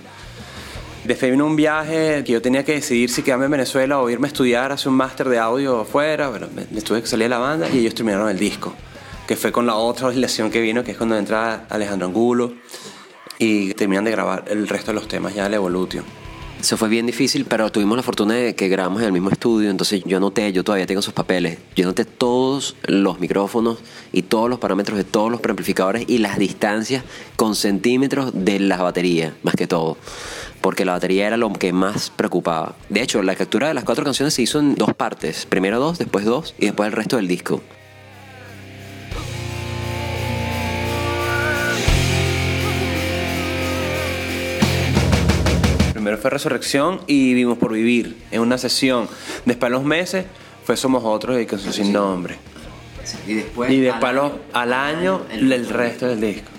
Después 1.03 1.29
vino 1.29 1.45
un 1.45 1.55
viaje 1.55 2.23
que 2.25 2.31
yo 2.31 2.41
tenía 2.41 2.65
que 2.65 2.73
decidir 2.73 3.11
si 3.11 3.21
quedarme 3.21 3.45
en 3.45 3.51
Venezuela 3.51 3.99
o 3.99 4.09
irme 4.09 4.25
a 4.25 4.29
estudiar, 4.29 4.71
hacer 4.71 4.89
un 4.89 4.95
máster 4.95 5.29
de 5.29 5.37
audio 5.37 5.81
afuera. 5.81 6.29
Bueno, 6.29 6.47
me, 6.55 6.81
tuve 6.81 7.01
que 7.01 7.07
salir 7.07 7.25
de 7.25 7.29
la 7.29 7.37
banda 7.37 7.69
y 7.69 7.77
ellos 7.77 7.93
terminaron 7.93 8.27
el 8.27 8.39
disco, 8.39 8.73
que 9.27 9.35
fue 9.35 9.51
con 9.51 9.67
la 9.67 9.75
otra 9.75 10.07
legislación 10.07 10.49
que 10.49 10.61
vino, 10.61 10.83
que 10.83 10.93
es 10.93 10.97
cuando 10.97 11.15
entra 11.15 11.67
Alejandro 11.69 12.07
Angulo 12.07 12.53
y 13.37 13.75
terminan 13.75 14.03
de 14.03 14.09
grabar 14.09 14.45
el 14.47 14.67
resto 14.67 14.87
de 14.87 14.95
los 14.95 15.07
temas 15.07 15.35
ya 15.35 15.43
del 15.43 15.53
Evolutio. 15.53 16.22
Eso 16.63 16.77
fue 16.77 16.87
bien 16.87 17.05
difícil, 17.05 17.43
pero 17.43 17.69
tuvimos 17.73 17.97
la 17.97 18.03
fortuna 18.03 18.35
de 18.35 18.55
que 18.55 18.69
grabamos 18.69 19.01
en 19.01 19.07
el 19.07 19.11
mismo 19.11 19.29
estudio, 19.29 19.69
entonces 19.69 20.01
yo 20.05 20.15
anoté, 20.15 20.53
yo 20.53 20.63
todavía 20.63 20.85
tengo 20.85 21.01
esos 21.01 21.13
papeles, 21.13 21.57
yo 21.75 21.83
anoté 21.83 22.05
todos 22.05 22.77
los 22.83 23.19
micrófonos 23.19 23.79
y 24.13 24.21
todos 24.21 24.49
los 24.49 24.59
parámetros 24.59 24.97
de 24.97 25.03
todos 25.03 25.29
los 25.29 25.41
preamplificadores 25.41 26.05
y 26.07 26.19
las 26.19 26.39
distancias 26.39 27.03
con 27.35 27.55
centímetros 27.55 28.31
de 28.33 28.61
las 28.61 28.79
baterías, 28.79 29.33
más 29.43 29.55
que 29.55 29.67
todo, 29.67 29.97
porque 30.61 30.85
la 30.85 30.93
batería 30.93 31.27
era 31.27 31.35
lo 31.35 31.51
que 31.51 31.73
más 31.73 32.11
preocupaba. 32.11 32.77
De 32.87 33.01
hecho, 33.01 33.21
la 33.23 33.35
captura 33.35 33.67
de 33.67 33.73
las 33.73 33.83
cuatro 33.83 34.05
canciones 34.05 34.33
se 34.33 34.43
hizo 34.43 34.59
en 34.59 34.75
dos 34.75 34.93
partes, 34.93 35.45
primero 35.45 35.81
dos, 35.81 35.97
después 35.97 36.23
dos 36.23 36.55
y 36.57 36.67
después 36.67 36.87
el 36.87 36.93
resto 36.93 37.17
del 37.17 37.27
disco. 37.27 37.61
Primero 46.03 46.21
fue 46.21 46.31
Resurrección 46.31 46.99
y 47.07 47.29
Vivimos 47.29 47.57
por 47.57 47.71
Vivir 47.71 48.17
en 48.29 48.41
una 48.41 48.57
sesión. 48.57 49.07
Después 49.45 49.69
de 49.69 49.77
los 49.77 49.85
meses 49.85 50.25
fue 50.65 50.75
Somos 50.75 51.01
Otros 51.05 51.41
y 51.41 51.45
Canción 51.45 51.71
Sin 51.71 51.93
Nombre. 51.93 52.35
Y 53.25 53.35
después, 53.35 53.71
Y 53.71 53.79
después 53.79 54.11
al, 54.11 54.33
al 54.51 54.73
año 54.73 55.21
el, 55.31 55.69
resto 55.69 56.09
del 56.09 56.19
disco. 56.19 56.49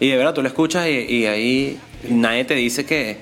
Y 0.00 0.08
de 0.08 0.16
verdad 0.16 0.34
tú 0.34 0.42
lo 0.42 0.48
escuchas 0.48 0.88
y, 0.88 0.90
y 0.90 1.26
ahí 1.26 1.78
nadie 2.08 2.44
te 2.44 2.56
dice 2.56 2.84
que... 2.84 3.18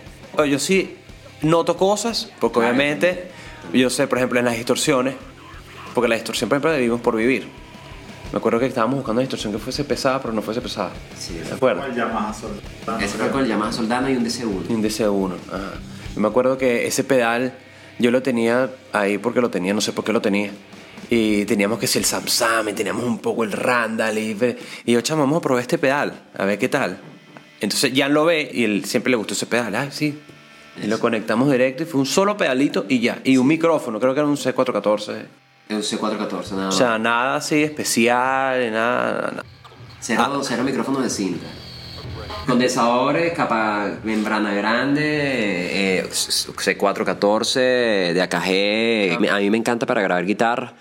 Yo 0.48 0.58
sí 0.58 0.96
noto 1.42 1.76
cosas, 1.76 2.32
porque 2.40 2.58
obviamente 2.60 3.28
yo 3.74 3.90
sé, 3.90 4.06
por 4.06 4.16
ejemplo, 4.16 4.38
en 4.38 4.46
las 4.46 4.56
distorsiones, 4.56 5.14
porque 5.94 6.08
la 6.08 6.14
distorsión, 6.14 6.48
por 6.48 6.56
ejemplo, 6.56 6.72
de 6.72 6.78
Vivimos 6.78 7.02
por 7.02 7.16
Vivir. 7.16 7.48
Me 8.32 8.38
acuerdo 8.38 8.58
que 8.58 8.66
estábamos 8.66 8.96
buscando 8.96 9.20
una 9.20 9.22
distorsión 9.22 9.52
que 9.52 9.58
fuese 9.58 9.84
pesada, 9.84 10.20
pero 10.20 10.34
no 10.34 10.42
fuese 10.42 10.60
pesada. 10.60 10.90
Sí, 11.18 11.34
¿De 11.34 11.54
acuerdo? 11.54 11.82
Ese 11.86 13.18
fue 13.18 13.30
con 13.30 13.42
el 13.42 13.48
Yamaha 13.48 13.72
Soldano 13.72 14.10
y 14.10 14.16
un 14.16 14.24
DC1. 14.24 14.70
Y 14.70 14.72
un 14.72 14.82
DC1. 14.82 15.32
Ajá. 15.48 15.72
Me 16.16 16.28
acuerdo 16.28 16.56
que 16.56 16.86
ese 16.86 17.04
pedal 17.04 17.52
yo 17.98 18.10
lo 18.10 18.22
tenía 18.22 18.70
ahí 18.92 19.18
porque 19.18 19.40
lo 19.40 19.50
tenía, 19.50 19.74
no 19.74 19.80
sé 19.80 19.92
por 19.92 20.04
qué 20.04 20.12
lo 20.12 20.20
tenía. 20.20 20.50
Y 21.10 21.44
teníamos 21.44 21.78
que 21.78 21.86
si 21.86 21.98
el 21.98 22.04
Samsam, 22.04 22.68
y 22.70 22.72
teníamos 22.72 23.04
un 23.04 23.18
poco 23.18 23.44
el 23.44 23.52
Randall. 23.52 24.18
Y, 24.18 24.36
y 24.86 24.92
yo, 24.92 25.00
chamo, 25.02 25.22
vamos 25.22 25.38
a 25.38 25.40
probar 25.42 25.62
este 25.62 25.78
pedal, 25.78 26.20
a 26.36 26.44
ver 26.44 26.58
qué 26.58 26.68
tal. 26.68 26.98
Entonces 27.60 27.92
Jan 27.94 28.12
lo 28.12 28.24
ve 28.24 28.50
y 28.52 28.64
él 28.64 28.84
siempre 28.84 29.10
le 29.10 29.16
gustó 29.16 29.34
ese 29.34 29.46
pedal. 29.46 29.74
Ah, 29.74 29.90
sí. 29.90 30.18
Y 30.82 30.86
lo 30.88 30.98
conectamos 30.98 31.50
directo 31.50 31.84
y 31.84 31.86
fue 31.86 32.00
un 32.00 32.06
solo 32.06 32.36
pedalito 32.36 32.86
y 32.88 33.00
ya. 33.00 33.20
Y 33.24 33.36
un 33.36 33.46
micrófono, 33.46 34.00
creo 34.00 34.14
que 34.14 34.20
era 34.20 34.28
un 34.28 34.36
C414. 34.36 35.26
Un 35.68 35.82
C414, 35.82 36.52
nada 36.52 36.68
O 36.68 36.72
sea, 36.72 36.98
nada 36.98 37.36
así 37.36 37.62
especial, 37.62 38.72
nada, 38.72 39.30
nada. 39.32 39.44
Cero, 40.00 40.40
cero 40.42 40.62
micrófonos 40.62 41.02
de 41.02 41.10
cinta. 41.10 41.46
Condensadores, 42.46 43.32
capa 43.32 43.98
membrana 44.04 44.54
grande, 44.54 45.98
eh, 45.98 46.08
C414, 46.10 47.58
de 48.14 48.22
AKG. 48.22 49.28
A 49.30 49.38
mí 49.40 49.50
me 49.50 49.56
encanta 49.58 49.86
para 49.86 50.00
grabar 50.02 50.24
guitarra, 50.24 50.74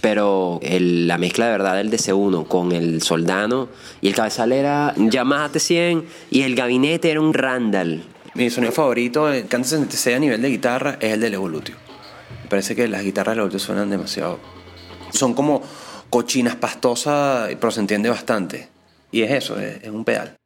pero 0.00 0.58
el- 0.62 1.06
la 1.06 1.18
mezcla 1.18 1.46
de 1.46 1.52
verdad 1.52 1.76
del 1.76 1.90
DC1 1.90 2.44
con 2.48 2.72
el 2.72 3.02
Soldano 3.02 3.68
y 4.00 4.08
el 4.08 4.14
cabezal 4.14 4.52
era 4.52 4.94
Yamaha 4.96 5.50
T100 5.50 6.04
y 6.30 6.42
el 6.42 6.54
gabinete 6.54 7.10
era 7.10 7.20
un 7.20 7.34
Randall. 7.34 8.04
Mi 8.34 8.48
sonido 8.48 8.72
favorito 8.72 9.30
en 9.30 9.46
Kansas 9.46 9.80
66 9.80 10.16
a 10.16 10.20
nivel 10.20 10.40
de 10.40 10.48
guitarra 10.48 10.96
es 10.98 11.12
el 11.12 11.20
del 11.20 11.34
Evolutio. 11.34 11.76
Parece 12.52 12.76
que 12.76 12.86
las 12.86 13.02
guitarras 13.02 13.32
del 13.32 13.38
Evolutio 13.38 13.58
suenan 13.58 13.88
demasiado. 13.88 14.38
Son 15.10 15.32
como 15.32 15.62
cochinas 16.10 16.54
pastosas, 16.54 17.48
pero 17.58 17.70
se 17.70 17.80
entiende 17.80 18.10
bastante. 18.10 18.68
Y 19.10 19.22
es 19.22 19.30
eso, 19.30 19.58
es, 19.58 19.82
es 19.82 19.88
un 19.88 20.04
pedal. 20.04 20.36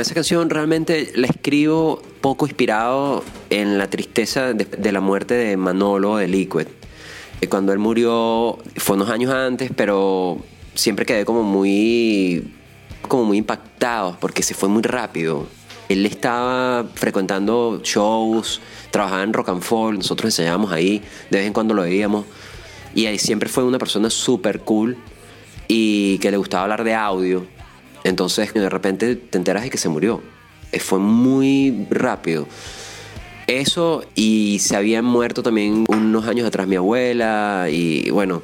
No, 0.00 0.02
Esa 0.02 0.14
canción 0.14 0.48
realmente 0.48 1.12
la 1.14 1.26
escribo 1.26 2.00
poco 2.22 2.46
inspirado 2.46 3.22
en 3.50 3.76
la 3.76 3.90
tristeza 3.90 4.54
de, 4.54 4.92
la 4.92 5.00
muerte 5.02 5.34
de 5.34 5.58
Manolo 5.58 6.16
de 6.16 6.26
Liquid. 6.26 6.68
Eh, 7.42 7.48
Cuando 7.48 7.74
él 7.74 7.78
murió 7.78 8.56
fue 8.78 8.96
unos 8.96 9.10
años 9.10 9.30
antes, 9.30 9.70
pero 9.76 10.38
siempre 10.74 11.04
quedé 11.04 11.26
como 11.26 11.42
muy, 11.42 12.50
como 13.08 13.26
muy 13.26 13.36
impactado 13.36 14.16
porque 14.18 14.42
se 14.42 14.54
fue 14.54 14.70
muy 14.70 14.80
rápido. 14.80 15.46
Él 15.90 16.06
estaba 16.06 16.88
frecuentando 16.94 17.82
shows, 17.84 18.62
trabajaba 18.90 19.22
en 19.22 19.34
Rock 19.34 19.50
and 19.50 19.62
Fall, 19.62 19.98
nosotros 19.98 20.32
ensayábamos 20.32 20.72
ahí, 20.72 21.02
de 21.28 21.38
vez 21.40 21.46
en 21.46 21.52
cuando 21.52 21.74
lo 21.74 21.82
veíamos. 21.82 22.24
Y 22.94 23.04
ahí 23.04 23.18
siempre 23.18 23.50
fue 23.50 23.64
una 23.64 23.78
persona 23.78 24.08
súper 24.08 24.60
cool 24.60 24.96
y 25.68 26.16
que 26.20 26.30
le 26.30 26.38
gustaba 26.38 26.62
hablar 26.62 26.84
de 26.84 26.94
audio. 26.94 27.59
Entonces 28.04 28.52
de 28.54 28.68
repente 28.68 29.16
te 29.16 29.38
enteras 29.38 29.62
de 29.62 29.70
que 29.70 29.78
se 29.78 29.88
murió. 29.88 30.22
Eh, 30.72 30.80
Fue 30.80 30.98
muy 30.98 31.86
rápido. 31.90 32.46
Eso 33.46 34.04
y 34.14 34.58
se 34.60 34.76
habían 34.76 35.04
muerto 35.04 35.42
también 35.42 35.84
unos 35.88 36.26
años 36.26 36.46
atrás 36.46 36.68
mi 36.68 36.76
abuela 36.76 37.66
y 37.68 38.08
bueno, 38.10 38.42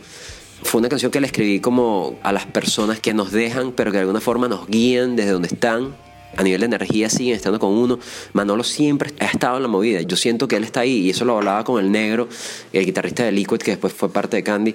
fue 0.62 0.80
una 0.80 0.88
canción 0.88 1.12
que 1.12 1.20
le 1.20 1.28
escribí 1.28 1.60
como 1.60 2.18
a 2.25 2.32
las 2.32 2.46
personas 2.46 2.98
que 2.98 3.14
nos 3.14 3.30
dejan 3.30 3.70
pero 3.70 3.92
que 3.92 3.98
de 3.98 4.02
alguna 4.02 4.20
forma 4.20 4.48
nos 4.48 4.66
guían 4.66 5.14
desde 5.14 5.30
donde 5.30 5.46
están. 5.48 5.94
a 6.36 6.42
nivel 6.42 6.60
de 6.60 6.66
energía 6.66 7.08
siguen 7.08 7.36
estando 7.36 7.58
con 7.60 7.70
uno. 7.70 7.98
Manolo 8.32 8.64
siempre 8.64 9.12
ha 9.20 9.26
estado 9.26 9.56
en 9.56 9.62
la 9.62 9.68
movida. 9.68 10.02
Yo 10.02 10.16
siento 10.16 10.48
que 10.48 10.56
él 10.56 10.64
está 10.64 10.80
ahí 10.80 10.98
y 11.06 11.10
eso 11.10 11.25
lo 11.25 11.36
hablaba 11.36 11.62
con 11.64 11.82
el 11.82 11.90
negro, 11.90 12.28
el 12.72 12.84
guitarrista 12.84 13.25
de 13.25 13.32
Liquid, 13.32 13.58
que 13.58 13.70
después 13.72 13.92
fue 13.92 14.10
parte 14.12 14.36
de 14.36 14.42
Candy. 14.42 14.75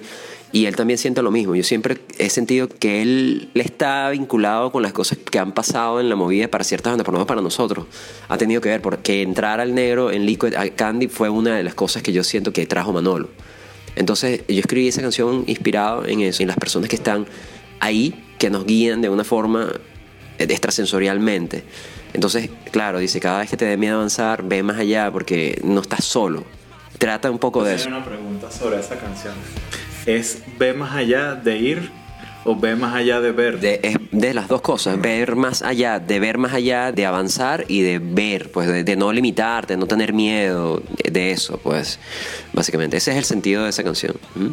Y 0.52 0.66
él 0.66 0.76
también 0.76 0.98
siente 0.98 1.22
lo 1.22 1.30
mismo. 1.30 1.54
Yo 1.54 1.64
siempre 1.64 1.98
he 2.18 2.28
sentido 2.28 2.68
que 2.68 3.00
él 3.00 3.48
está 3.54 4.10
vinculado 4.10 4.70
con 4.70 4.82
las 4.82 4.92
cosas 4.92 5.16
que 5.18 5.38
han 5.38 5.52
pasado 5.52 5.98
en 5.98 6.10
la 6.10 6.16
movida 6.16 6.48
para 6.48 6.62
ciertas 6.62 6.92
bandas, 6.92 7.06
por 7.06 7.14
lo 7.14 7.18
menos 7.18 7.28
para 7.28 7.40
nosotros. 7.40 7.86
Ha 8.28 8.36
tenido 8.36 8.60
que 8.60 8.68
ver, 8.68 8.82
porque 8.82 9.22
entrar 9.22 9.60
al 9.60 9.74
negro 9.74 10.10
en 10.10 10.26
Liquid 10.26 10.52
Candy 10.76 11.08
fue 11.08 11.30
una 11.30 11.56
de 11.56 11.62
las 11.62 11.74
cosas 11.74 12.02
que 12.02 12.12
yo 12.12 12.22
siento 12.22 12.52
que 12.52 12.66
trajo 12.66 12.92
Manolo. 12.92 13.30
Entonces 13.96 14.42
yo 14.46 14.60
escribí 14.60 14.88
esa 14.88 15.00
canción 15.00 15.44
inspirado 15.46 16.06
en 16.06 16.20
eso, 16.20 16.42
en 16.42 16.48
las 16.48 16.56
personas 16.56 16.90
que 16.90 16.96
están 16.96 17.26
ahí, 17.80 18.14
que 18.38 18.50
nos 18.50 18.66
guían 18.66 19.00
de 19.00 19.08
una 19.08 19.24
forma 19.24 19.72
extrasensorialmente. 20.38 21.64
Entonces, 22.12 22.50
claro, 22.70 22.98
dice, 22.98 23.20
cada 23.20 23.40
vez 23.40 23.50
que 23.50 23.56
te 23.56 23.64
dé 23.64 23.76
miedo 23.76 23.96
avanzar, 23.96 24.42
ve 24.42 24.62
más 24.62 24.78
allá 24.78 25.10
porque 25.10 25.60
no 25.64 25.80
estás 25.80 26.04
solo. 26.04 26.44
Trata 26.98 27.30
un 27.30 27.38
poco 27.38 27.64
de 27.64 27.74
eso. 27.74 27.88
una 27.88 28.04
pregunta 28.04 28.50
sobre 28.50 28.80
esa 28.80 28.98
canción. 28.98 29.34
¿Es 30.06 30.42
ve 30.58 30.74
más 30.74 30.94
allá 30.96 31.34
de 31.34 31.58
ir 31.58 31.90
o 32.44 32.56
ve 32.56 32.74
más 32.74 32.94
allá 32.94 33.20
de 33.20 33.30
ver? 33.30 33.60
De, 33.60 33.80
es 33.82 33.96
de 34.10 34.34
las 34.34 34.48
dos 34.48 34.60
cosas, 34.60 35.00
ver 35.00 35.36
más 35.36 35.62
allá, 35.62 36.00
de 36.00 36.18
ver 36.18 36.38
más 36.38 36.52
allá, 36.52 36.90
de 36.90 37.06
avanzar 37.06 37.64
y 37.68 37.82
de 37.82 38.00
ver, 38.00 38.50
pues 38.50 38.84
de, 38.84 38.96
no 38.96 39.12
limitarte, 39.12 39.74
de 39.74 39.78
no 39.78 39.86
tener 39.86 40.12
miedo, 40.12 40.82
de, 41.04 41.10
de 41.10 41.30
eso, 41.30 41.58
pues 41.62 42.00
básicamente. 42.52 42.96
Ese 42.96 43.12
es 43.12 43.16
el 43.16 43.24
sentido 43.24 43.62
de 43.62 43.70
esa 43.70 43.84
canción. 43.84 44.16
¿Mm? 44.34 44.50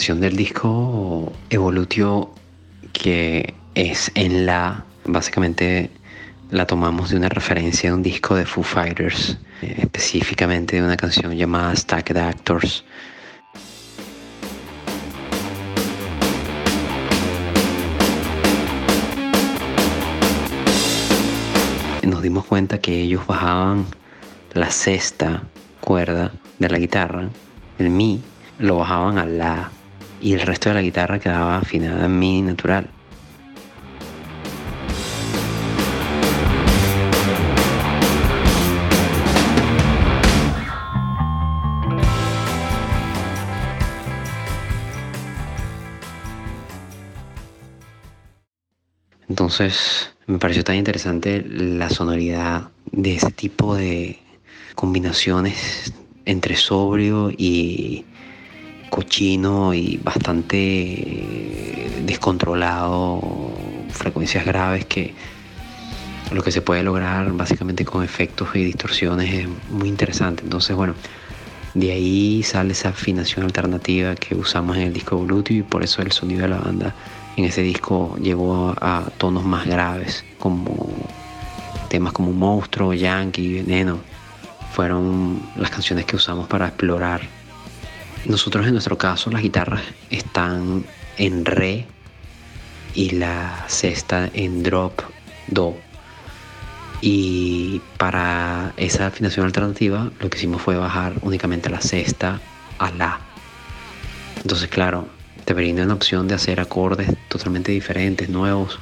Afinación 0.00 0.20
del 0.22 0.34
disco 0.34 1.30
Evolutio, 1.50 2.30
que 2.94 3.52
es 3.74 4.10
en 4.14 4.46
la, 4.46 4.86
básicamente 5.04 5.90
la 6.50 6.66
tomamos 6.66 7.10
de 7.10 7.18
una 7.18 7.28
referencia 7.28 7.90
de 7.90 7.96
un 7.96 8.02
disco 8.02 8.34
de 8.34 8.46
Foo 8.46 8.64
Fighters, 8.64 9.36
eh, 9.60 9.74
específicamente 9.76 10.76
de 10.76 10.82
una 10.82 10.96
canción 10.96 11.36
llamada 11.36 11.76
Stacked 11.76 12.16
Actors. 12.16 12.82
Nos 22.04 22.22
dimos 22.22 22.46
cuenta 22.46 22.78
que 22.78 23.02
ellos 23.02 23.26
bajaban 23.26 23.84
la 24.54 24.70
sexta 24.70 25.42
cuerda 25.82 26.32
de 26.58 26.70
la 26.70 26.78
guitarra, 26.78 27.28
el 27.78 27.90
mi, 27.90 28.22
lo 28.58 28.78
bajaban 28.78 29.18
a 29.18 29.26
la 29.26 29.70
y 30.20 30.34
el 30.34 30.40
resto 30.42 30.68
de 30.68 30.74
la 30.74 30.82
guitarra 30.82 31.18
quedaba 31.18 31.58
afinada 31.58 32.06
en 32.06 32.18
mi 32.18 32.42
natural. 32.42 32.88
Entonces 49.28 50.12
me 50.26 50.38
pareció 50.38 50.64
tan 50.64 50.76
interesante 50.76 51.42
la 51.48 51.88
sonoridad 51.88 52.68
de 52.90 53.14
ese 53.14 53.30
tipo 53.30 53.74
de 53.74 54.18
combinaciones 54.74 55.94
entre 56.24 56.56
sobrio 56.56 57.30
y 57.30 58.04
cochino 58.90 59.72
y 59.72 59.98
bastante 60.02 60.58
eh, 60.58 62.02
descontrolado, 62.04 63.22
frecuencias 63.90 64.44
graves 64.44 64.84
que 64.84 65.14
lo 66.32 66.42
que 66.42 66.52
se 66.52 66.60
puede 66.60 66.82
lograr 66.82 67.32
básicamente 67.32 67.84
con 67.84 68.04
efectos 68.04 68.48
y 68.54 68.64
distorsiones 68.64 69.32
es 69.32 69.48
muy 69.70 69.88
interesante. 69.88 70.42
Entonces, 70.42 70.76
bueno, 70.76 70.94
de 71.74 71.92
ahí 71.92 72.42
sale 72.42 72.72
esa 72.72 72.90
afinación 72.90 73.44
alternativa 73.46 74.14
que 74.16 74.34
usamos 74.34 74.76
en 74.76 74.82
el 74.82 74.92
disco 74.92 75.16
Evolutio 75.16 75.56
y 75.56 75.62
por 75.62 75.82
eso 75.82 76.02
el 76.02 76.12
sonido 76.12 76.42
de 76.42 76.48
la 76.48 76.58
banda 76.58 76.94
en 77.36 77.44
ese 77.44 77.62
disco 77.62 78.16
llegó 78.20 78.74
a, 78.80 78.98
a 78.98 79.04
tonos 79.16 79.44
más 79.44 79.66
graves, 79.66 80.24
como 80.38 80.88
temas 81.88 82.12
como 82.12 82.32
Monstruo, 82.32 82.92
Yankee, 82.94 83.62
Veneno. 83.62 83.98
Fueron 84.72 85.42
las 85.56 85.70
canciones 85.70 86.04
que 86.04 86.16
usamos 86.16 86.46
para 86.46 86.68
explorar. 86.68 87.39
Nosotros 88.26 88.66
en 88.66 88.72
nuestro 88.72 88.98
caso 88.98 89.30
las 89.30 89.42
guitarras 89.42 89.82
están 90.10 90.84
en 91.16 91.44
Re 91.44 91.86
y 92.94 93.10
la 93.10 93.64
sexta 93.68 94.30
en 94.34 94.62
Drop 94.62 95.00
Do. 95.46 95.76
Y 97.00 97.80
para 97.96 98.74
esa 98.76 99.06
afinación 99.06 99.46
alternativa 99.46 100.10
lo 100.20 100.28
que 100.28 100.36
hicimos 100.36 100.60
fue 100.60 100.76
bajar 100.76 101.14
únicamente 101.22 101.70
la 101.70 101.80
sexta 101.80 102.40
a 102.78 102.90
La. 102.90 103.20
Entonces, 104.36 104.68
claro, 104.68 105.08
te 105.46 105.54
brinda 105.54 105.82
una 105.82 105.94
opción 105.94 106.28
de 106.28 106.34
hacer 106.34 106.60
acordes 106.60 107.10
totalmente 107.28 107.72
diferentes, 107.72 108.28
nuevos, 108.28 108.78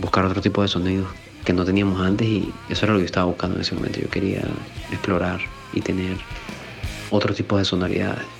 buscar 0.00 0.24
otro 0.24 0.40
tipo 0.40 0.62
de 0.62 0.68
sonidos 0.68 1.08
que 1.44 1.52
no 1.52 1.64
teníamos 1.64 2.00
antes 2.00 2.26
y 2.26 2.52
eso 2.68 2.86
era 2.86 2.94
lo 2.94 2.98
que 2.98 3.04
yo 3.04 3.06
estaba 3.06 3.26
buscando 3.26 3.56
en 3.56 3.62
ese 3.62 3.74
momento. 3.74 4.00
Yo 4.00 4.08
quería 4.08 4.42
explorar 4.90 5.40
y 5.74 5.82
tener 5.82 6.16
otro 7.10 7.34
tipo 7.34 7.58
de 7.58 7.64
sonoridades. 7.64 8.37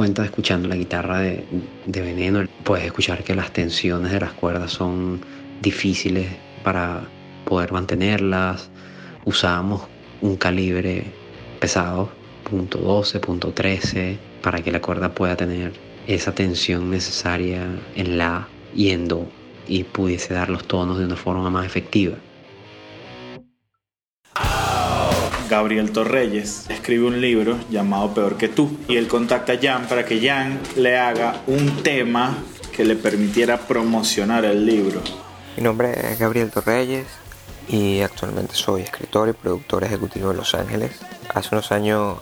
Cuenta 0.00 0.24
escuchando 0.24 0.66
la 0.66 0.76
guitarra 0.76 1.18
de, 1.18 1.44
de 1.84 2.00
Veneno, 2.00 2.46
puedes 2.64 2.86
escuchar 2.86 3.22
que 3.22 3.34
las 3.34 3.52
tensiones 3.52 4.10
de 4.10 4.18
las 4.18 4.32
cuerdas 4.32 4.70
son 4.70 5.20
difíciles 5.60 6.26
para 6.64 7.02
poder 7.44 7.70
mantenerlas. 7.70 8.70
Usábamos 9.26 9.82
un 10.22 10.36
calibre 10.36 11.04
pesado, 11.60 12.08
punto 12.48 12.78
.12, 12.78 13.20
punto 13.20 13.54
.13, 13.54 14.16
para 14.40 14.62
que 14.62 14.72
la 14.72 14.80
cuerda 14.80 15.14
pueda 15.14 15.36
tener 15.36 15.74
esa 16.06 16.34
tensión 16.34 16.90
necesaria 16.90 17.66
en 17.94 18.16
la 18.16 18.48
y 18.74 18.92
en 18.92 19.06
do 19.06 19.28
y 19.68 19.84
pudiese 19.84 20.32
dar 20.32 20.48
los 20.48 20.64
tonos 20.64 20.98
de 20.98 21.04
una 21.04 21.16
forma 21.16 21.50
más 21.50 21.66
efectiva. 21.66 22.16
Gabriel 25.50 25.90
Torreyes 25.90 26.66
escribe 26.68 27.06
un 27.06 27.20
libro 27.20 27.58
llamado 27.70 28.14
Peor 28.14 28.36
que 28.36 28.46
tú 28.46 28.78
y 28.86 28.96
él 28.96 29.08
contacta 29.08 29.54
a 29.54 29.58
Jan 29.60 29.88
para 29.88 30.04
que 30.04 30.24
Jan 30.24 30.60
le 30.76 30.96
haga 30.96 31.42
un 31.48 31.82
tema 31.82 32.38
que 32.72 32.84
le 32.84 32.94
permitiera 32.94 33.58
promocionar 33.58 34.44
el 34.44 34.64
libro. 34.64 35.02
Mi 35.56 35.64
nombre 35.64 35.92
es 36.12 36.20
Gabriel 36.20 36.52
Torreyes 36.52 37.04
y 37.68 38.00
actualmente 38.00 38.54
soy 38.54 38.82
escritor 38.82 39.28
y 39.28 39.32
productor 39.32 39.82
ejecutivo 39.82 40.30
de 40.30 40.36
Los 40.36 40.54
Ángeles. 40.54 41.00
Hace 41.34 41.48
unos 41.50 41.72
años 41.72 42.18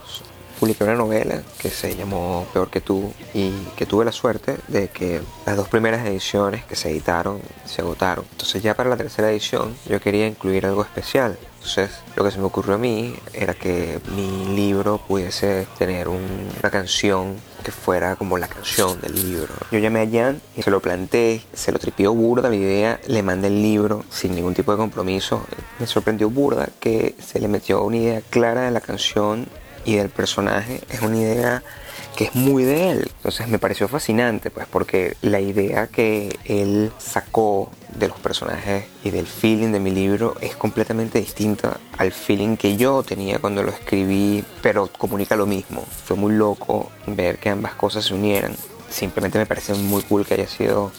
publiqué 0.58 0.84
una 0.84 0.94
novela 0.94 1.42
que 1.58 1.70
se 1.70 1.94
llamó 1.96 2.46
Peor 2.52 2.68
que 2.70 2.80
tú 2.80 3.12
y 3.34 3.50
que 3.76 3.86
tuve 3.86 4.04
la 4.04 4.12
suerte 4.12 4.56
de 4.68 4.88
que 4.88 5.20
las 5.46 5.56
dos 5.56 5.68
primeras 5.68 6.06
ediciones 6.06 6.64
que 6.64 6.76
se 6.76 6.90
editaron 6.90 7.40
se 7.64 7.82
agotaron. 7.82 8.24
Entonces 8.32 8.62
ya 8.62 8.74
para 8.74 8.90
la 8.90 8.96
tercera 8.96 9.30
edición 9.30 9.74
yo 9.88 10.00
quería 10.00 10.26
incluir 10.26 10.66
algo 10.66 10.82
especial. 10.82 11.38
Entonces 11.56 11.90
lo 12.16 12.24
que 12.24 12.30
se 12.30 12.38
me 12.38 12.44
ocurrió 12.44 12.74
a 12.74 12.78
mí 12.78 13.14
era 13.32 13.54
que 13.54 14.00
mi 14.14 14.54
libro 14.56 14.98
pudiese 15.06 15.66
tener 15.78 16.08
un- 16.08 16.48
una 16.60 16.70
canción 16.70 17.34
que 17.64 17.72
fuera 17.72 18.14
como 18.16 18.38
la 18.38 18.46
canción 18.46 19.00
del 19.00 19.14
libro. 19.14 19.52
Yo 19.72 19.78
llamé 19.80 20.00
a 20.02 20.08
Jan 20.10 20.40
y 20.56 20.62
se 20.62 20.70
lo 20.70 20.80
planteé, 20.80 21.42
se 21.52 21.72
lo 21.72 21.78
tripió 21.80 22.14
burda 22.14 22.48
la 22.48 22.54
idea, 22.56 23.00
le 23.08 23.22
mandé 23.22 23.48
el 23.48 23.60
libro 23.60 24.04
sin 24.10 24.34
ningún 24.34 24.54
tipo 24.54 24.70
de 24.72 24.78
compromiso. 24.78 25.42
Me 25.80 25.86
sorprendió 25.86 26.30
burda 26.30 26.68
que 26.80 27.16
se 27.20 27.40
le 27.40 27.48
metió 27.48 27.82
una 27.82 27.96
idea 27.96 28.22
clara 28.30 28.62
de 28.62 28.70
la 28.70 28.80
canción 28.80 29.48
y 29.88 29.96
del 29.96 30.10
personaje 30.10 30.82
es 30.90 31.00
una 31.00 31.16
idea 31.16 31.62
que 32.14 32.24
es 32.24 32.34
muy 32.34 32.62
de 32.62 32.90
él. 32.90 33.10
Entonces 33.16 33.48
me 33.48 33.58
pareció 33.58 33.88
fascinante, 33.88 34.50
pues 34.50 34.66
porque 34.66 35.16
la 35.22 35.40
idea 35.40 35.86
que 35.86 36.38
él 36.44 36.92
sacó 36.98 37.70
de 37.96 38.08
los 38.08 38.18
personajes 38.18 38.84
y 39.02 39.10
del 39.10 39.26
feeling 39.26 39.72
de 39.72 39.80
mi 39.80 39.90
libro 39.90 40.34
es 40.42 40.56
completamente 40.56 41.18
distinta 41.20 41.78
al 41.96 42.12
feeling 42.12 42.58
que 42.58 42.76
yo 42.76 43.02
tenía 43.02 43.38
cuando 43.38 43.62
lo 43.62 43.70
escribí, 43.70 44.44
pero 44.60 44.88
comunica 44.88 45.36
lo 45.36 45.46
mismo. 45.46 45.82
Fue 46.04 46.18
muy 46.18 46.34
loco 46.34 46.90
ver 47.06 47.38
que 47.38 47.48
ambas 47.48 47.72
cosas 47.72 48.04
se 48.04 48.12
unieran. 48.12 48.54
Simplemente 48.90 49.38
me 49.38 49.46
parece 49.46 49.72
muy 49.72 50.02
cool 50.02 50.26
que 50.26 50.34
haya 50.34 50.48
sido 50.48 50.92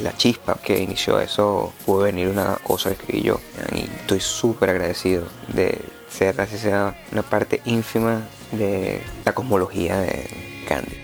la 0.00 0.14
chispa 0.14 0.58
que 0.62 0.82
inició 0.82 1.18
eso, 1.18 1.72
pudo 1.86 2.00
venir 2.00 2.28
una 2.28 2.58
cosa 2.62 2.90
que 2.90 2.96
escribí 2.96 3.22
yo. 3.22 3.40
Y 3.72 3.84
estoy 3.84 4.20
súper 4.20 4.68
agradecido 4.68 5.24
de 5.48 5.80
ser, 6.14 6.40
así 6.40 6.56
sea, 6.56 6.96
una 7.12 7.22
parte 7.22 7.60
ínfima 7.64 8.22
de 8.52 9.00
la 9.24 9.32
cosmología 9.32 9.98
de 9.98 10.26
Candy. 10.68 10.96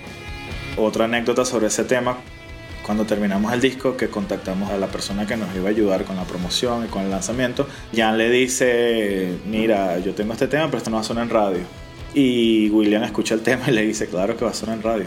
Otra 0.76 1.06
anécdota 1.06 1.44
sobre 1.44 1.66
ese 1.66 1.84
tema, 1.84 2.18
cuando 2.86 3.04
terminamos 3.04 3.52
el 3.52 3.60
disco, 3.60 3.96
que 3.96 4.08
contactamos 4.08 4.70
a 4.70 4.76
la 4.76 4.86
persona 4.86 5.26
que 5.26 5.36
nos 5.36 5.54
iba 5.54 5.66
a 5.66 5.70
ayudar 5.70 6.04
con 6.04 6.16
la 6.16 6.24
promoción 6.24 6.84
y 6.84 6.88
con 6.88 7.02
el 7.02 7.10
lanzamiento, 7.10 7.66
Jan 7.94 8.16
le 8.16 8.30
dice, 8.30 9.34
mira, 9.46 9.98
yo 9.98 10.14
tengo 10.14 10.32
este 10.32 10.46
tema, 10.46 10.66
pero 10.66 10.78
esto 10.78 10.90
no 10.90 10.96
va 10.96 11.02
a 11.02 11.04
sonar 11.04 11.24
en 11.24 11.30
radio. 11.30 11.60
Y 12.14 12.70
William 12.70 13.02
escucha 13.02 13.34
el 13.34 13.40
tema 13.40 13.64
y 13.68 13.72
le 13.72 13.82
dice, 13.82 14.06
claro 14.06 14.36
que 14.36 14.44
va 14.44 14.52
a 14.52 14.54
sonar 14.54 14.76
en 14.76 14.82
radio. 14.82 15.04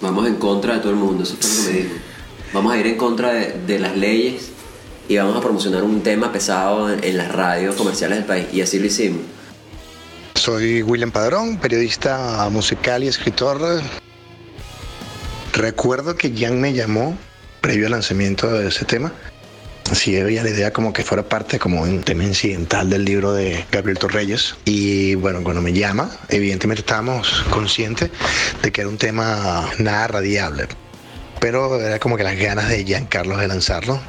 Vamos 0.00 0.26
en 0.26 0.36
contra 0.36 0.74
de 0.74 0.80
todo 0.80 0.90
el 0.90 0.96
mundo, 0.96 1.22
eso 1.22 1.36
fue 1.40 1.48
lo 1.48 1.56
que 1.56 1.72
me 1.72 1.78
dijo. 1.84 1.94
Vamos 2.52 2.72
a 2.72 2.78
ir 2.78 2.86
en 2.86 2.96
contra 2.96 3.32
de, 3.32 3.52
de 3.66 3.78
las 3.78 3.96
leyes 3.96 4.50
y 5.08 5.16
vamos 5.16 5.36
a 5.36 5.40
promocionar 5.40 5.82
un 5.82 6.02
tema 6.02 6.32
pesado 6.32 6.92
en, 6.92 7.02
en 7.02 7.16
las 7.16 7.32
radios 7.32 7.74
comerciales 7.74 8.18
del 8.18 8.26
país. 8.26 8.46
Y 8.52 8.60
así 8.60 8.78
lo 8.78 8.86
hicimos. 8.86 9.22
Soy 10.46 10.80
William 10.80 11.10
Padrón, 11.10 11.56
periodista 11.56 12.48
musical 12.52 13.02
y 13.02 13.08
escritor. 13.08 13.82
Recuerdo 15.52 16.16
que 16.16 16.32
Jan 16.38 16.60
me 16.60 16.72
llamó 16.72 17.18
previo 17.60 17.86
al 17.86 17.90
lanzamiento 17.90 18.48
de 18.52 18.68
ese 18.68 18.84
tema. 18.84 19.12
Sí, 19.92 20.16
había 20.16 20.44
la 20.44 20.50
idea 20.50 20.72
como 20.72 20.92
que 20.92 21.02
fuera 21.02 21.28
parte 21.28 21.58
como 21.58 21.82
un 21.82 22.00
tema 22.04 22.22
incidental 22.22 22.88
del 22.88 23.04
libro 23.04 23.32
de 23.32 23.64
Gabriel 23.72 23.98
Torreyes. 23.98 24.54
Y 24.64 25.16
bueno, 25.16 25.42
cuando 25.42 25.62
me 25.62 25.72
llama, 25.72 26.16
evidentemente 26.28 26.82
estábamos 26.82 27.44
conscientes 27.50 28.12
de 28.62 28.70
que 28.70 28.82
era 28.82 28.88
un 28.88 28.98
tema 28.98 29.68
nada 29.78 30.06
radiable. 30.06 30.68
Pero 31.40 31.80
era 31.80 31.98
como 31.98 32.16
que 32.16 32.22
las 32.22 32.38
ganas 32.38 32.68
de 32.68 32.84
Giancarlo 32.84 33.36
de 33.36 33.48
lanzarlo. 33.48 34.00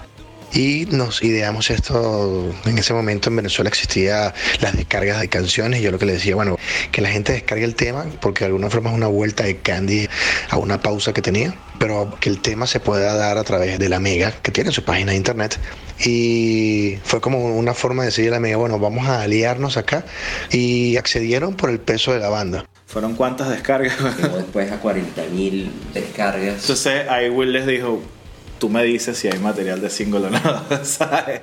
Y 0.53 0.87
nos 0.89 1.21
ideamos 1.23 1.69
esto, 1.69 2.53
en 2.65 2.77
ese 2.77 2.93
momento 2.93 3.29
en 3.29 3.35
Venezuela 3.35 3.69
existía 3.69 4.33
las 4.61 4.75
descargas 4.75 5.19
de 5.19 5.27
canciones, 5.27 5.81
y 5.81 5.83
yo 5.83 5.91
lo 5.91 5.99
que 5.99 6.05
le 6.05 6.13
decía, 6.13 6.35
bueno, 6.35 6.57
que 6.91 7.01
la 7.01 7.09
gente 7.09 7.33
descargue 7.33 7.65
el 7.65 7.75
tema, 7.75 8.05
porque 8.21 8.39
de 8.39 8.47
alguna 8.47 8.69
forma 8.69 8.89
es 8.89 8.95
una 8.95 9.07
vuelta 9.07 9.43
de 9.43 9.57
Candy 9.57 10.07
a 10.49 10.57
una 10.57 10.81
pausa 10.81 11.13
que 11.13 11.21
tenía, 11.21 11.53
pero 11.79 12.17
que 12.19 12.29
el 12.29 12.39
tema 12.39 12.65
se 12.65 12.79
pueda 12.79 13.13
dar 13.15 13.37
a 13.37 13.43
través 13.43 13.77
de 13.77 13.89
la 13.89 13.99
Mega, 13.99 14.31
que 14.41 14.51
tiene 14.51 14.71
su 14.71 14.83
página 14.83 15.11
de 15.11 15.17
internet, 15.17 15.59
y 15.99 16.97
fue 17.03 17.19
como 17.19 17.55
una 17.55 17.73
forma 17.73 18.03
de 18.03 18.07
decirle 18.07 18.29
a 18.29 18.33
la 18.33 18.39
Mega, 18.39 18.57
bueno, 18.57 18.79
vamos 18.79 19.07
a 19.07 19.21
aliarnos 19.21 19.77
acá, 19.77 20.05
y 20.51 20.95
accedieron 20.95 21.55
por 21.55 21.69
el 21.69 21.79
peso 21.79 22.13
de 22.13 22.19
la 22.19 22.29
banda. 22.29 22.65
¿Fueron 22.87 23.15
cuántas 23.15 23.49
descargas? 23.49 23.95
Llegó 24.17 24.37
después 24.37 24.71
a 24.71 24.79
40 24.79 25.23
mil 25.33 25.69
descargas. 25.93 26.61
Entonces 26.61 27.07
ahí 27.09 27.29
Will 27.29 27.51
les 27.51 27.67
dijo, 27.67 28.01
tú 28.59 28.69
me 28.69 28.83
dices 28.83 29.17
si 29.17 29.27
hay 29.27 29.39
material 29.39 29.81
de 29.81 29.89
single 29.89 30.27
o 30.27 30.29
no, 30.29 30.39
¿sabes? 30.83 31.41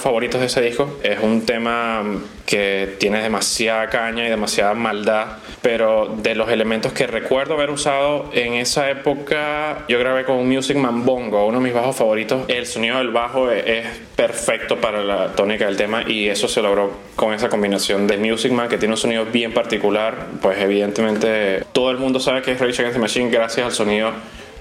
Favoritos 0.00 0.40
de 0.40 0.46
ese 0.46 0.60
disco. 0.60 0.98
Es 1.02 1.20
un 1.20 1.46
tema 1.46 2.02
que 2.46 2.96
tiene 2.98 3.22
demasiada 3.22 3.88
caña 3.88 4.26
y 4.26 4.30
demasiada 4.30 4.74
maldad, 4.74 5.38
pero 5.62 6.16
de 6.16 6.34
los 6.34 6.50
elementos 6.50 6.92
que 6.92 7.06
recuerdo 7.06 7.54
haber 7.54 7.70
usado 7.70 8.28
en 8.32 8.54
esa 8.54 8.90
época, 8.90 9.84
yo 9.88 9.98
grabé 9.98 10.24
con 10.24 10.36
un 10.36 10.48
Music 10.48 10.76
Man 10.76 11.04
Bongo, 11.04 11.46
uno 11.46 11.58
de 11.58 11.64
mis 11.64 11.74
bajos 11.74 11.96
favoritos. 11.96 12.42
El 12.48 12.66
sonido 12.66 12.98
del 12.98 13.10
bajo 13.10 13.50
es, 13.50 13.64
es 13.66 13.86
perfecto 14.16 14.80
para 14.80 15.04
la 15.04 15.28
tónica 15.34 15.66
del 15.66 15.76
tema 15.76 16.02
y 16.06 16.28
eso 16.28 16.48
se 16.48 16.60
logró 16.60 16.92
con 17.14 17.32
esa 17.32 17.48
combinación 17.48 18.06
de 18.06 18.18
Music 18.18 18.52
Man 18.52 18.68
que 18.68 18.78
tiene 18.78 18.94
un 18.94 18.98
sonido 18.98 19.26
bien 19.26 19.52
particular. 19.52 20.26
Pues 20.42 20.58
evidentemente 20.58 21.64
todo 21.72 21.90
el 21.90 21.98
mundo 21.98 22.18
sabe 22.18 22.42
que 22.42 22.52
es 22.52 22.60
Rage 22.60 22.82
Against 22.82 22.94
the 22.94 23.00
Machine 23.00 23.30
gracias 23.30 23.66
al 23.66 23.72
sonido 23.72 24.12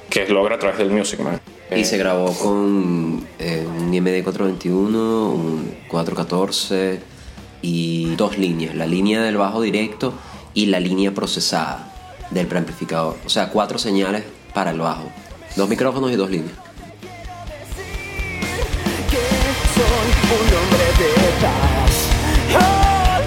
que 0.09 0.27
logra 0.27 0.55
a 0.55 0.59
través 0.59 0.77
del 0.77 0.89
Music 0.89 1.19
Man. 1.19 1.39
Y 1.75 1.83
se 1.83 1.97
grabó 1.97 2.33
con 2.33 3.27
eh, 3.37 3.65
un 3.67 3.93
IMD 3.93 4.23
421, 4.23 5.29
un 5.31 5.75
414 5.87 6.99
y 7.61 8.15
dos 8.15 8.37
líneas. 8.37 8.75
La 8.75 8.87
línea 8.87 9.21
del 9.21 9.37
bajo 9.37 9.61
directo 9.61 10.13
y 10.53 10.67
la 10.67 10.79
línea 10.79 11.13
procesada 11.13 11.93
del 12.31 12.47
preamplificador. 12.47 13.17
O 13.25 13.29
sea, 13.29 13.49
cuatro 13.49 13.77
señales 13.77 14.23
para 14.53 14.71
el 14.71 14.79
bajo. 14.79 15.11
Dos 15.55 15.69
micrófonos 15.69 16.11
y 16.11 16.15
dos 16.15 16.29
líneas. 16.31 16.53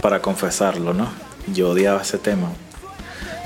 Para 0.01 0.21
confesarlo, 0.21 0.93
¿no? 0.95 1.09
Yo 1.53 1.71
odiaba 1.71 2.03
ese 2.03 2.19
tema. 2.19 2.49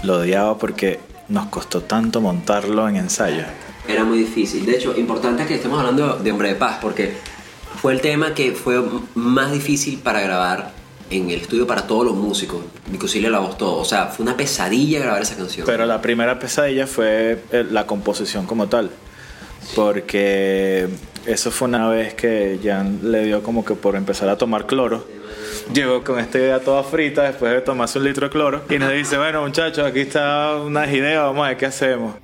Lo 0.03 0.20
odiaba 0.20 0.57
porque 0.57 1.01
nos 1.29 1.47
costó 1.47 1.83
tanto 1.83 2.21
montarlo 2.21 2.89
en 2.89 2.97
ensayo. 2.97 3.45
Era 3.89 4.05
muy 4.05 4.19
difícil. 4.19 4.67
De 4.67 4.77
hecho, 4.77 4.97
importante 4.97 5.47
que 5.47 5.55
estemos 5.55 5.79
hablando 5.79 6.17
de 6.17 6.33
Hombre 6.33 6.49
de 6.49 6.55
Paz 6.57 6.79
porque 6.81 7.15
fue 7.81 7.93
el 7.93 8.01
tema 8.01 8.35
que 8.35 8.53
fue 8.53 8.83
más 9.15 9.53
difícil 9.53 9.99
para 9.99 10.21
grabar 10.21 10.73
en 11.11 11.31
el 11.31 11.41
estudio 11.41 11.67
para 11.67 11.87
todos 11.87 12.05
los 12.05 12.17
músicos. 12.17 12.65
Nicosilio 12.91 13.31
la 13.31 13.39
voz 13.39 13.57
todo. 13.57 13.79
O 13.79 13.85
sea, 13.85 14.07
fue 14.07 14.25
una 14.25 14.37
pesadilla 14.37 15.01
grabar 15.01 15.23
esa 15.23 15.37
canción. 15.37 15.67
Pero 15.67 15.87
la 15.87 16.01
primera 16.01 16.39
pesadilla 16.39 16.87
fue 16.87 17.43
eh, 17.53 17.65
la 17.71 17.87
composición 17.87 18.47
como 18.47 18.69
tal. 18.69 18.91
Porque 19.75 20.89
eso 21.27 21.51
fue 21.51 21.69
una 21.69 21.89
vez 21.89 22.15
que 22.15 22.59
Jan 22.62 23.01
le 23.03 23.25
dio 23.25 23.43
como 23.43 23.65
que 23.65 23.75
por 23.75 23.97
empezar 23.97 24.29
a 24.29 24.37
tomar 24.37 24.67
cloro. 24.67 25.07
Llegó 25.73 26.03
con 26.05 26.19
esta 26.19 26.39
idea 26.39 26.61
toda 26.61 26.83
frita 26.83 27.23
después 27.23 27.53
de 27.53 27.61
tomarse 27.61 27.99
un 27.99 28.05
litro 28.05 28.27
de 28.27 28.31
cloro 28.31 28.63
y 28.71 28.79
nos 28.79 28.93
dice, 28.93 29.19
bueno 29.19 29.43
muchachos, 29.43 29.85
aquí 29.85 30.01
está 30.01 30.57
una 30.57 30.87
idea, 30.87 31.23
vamos 31.23 31.45
a 31.45 31.49
ver 31.49 31.57
qué 31.57 31.67
hacemos. 31.67 32.15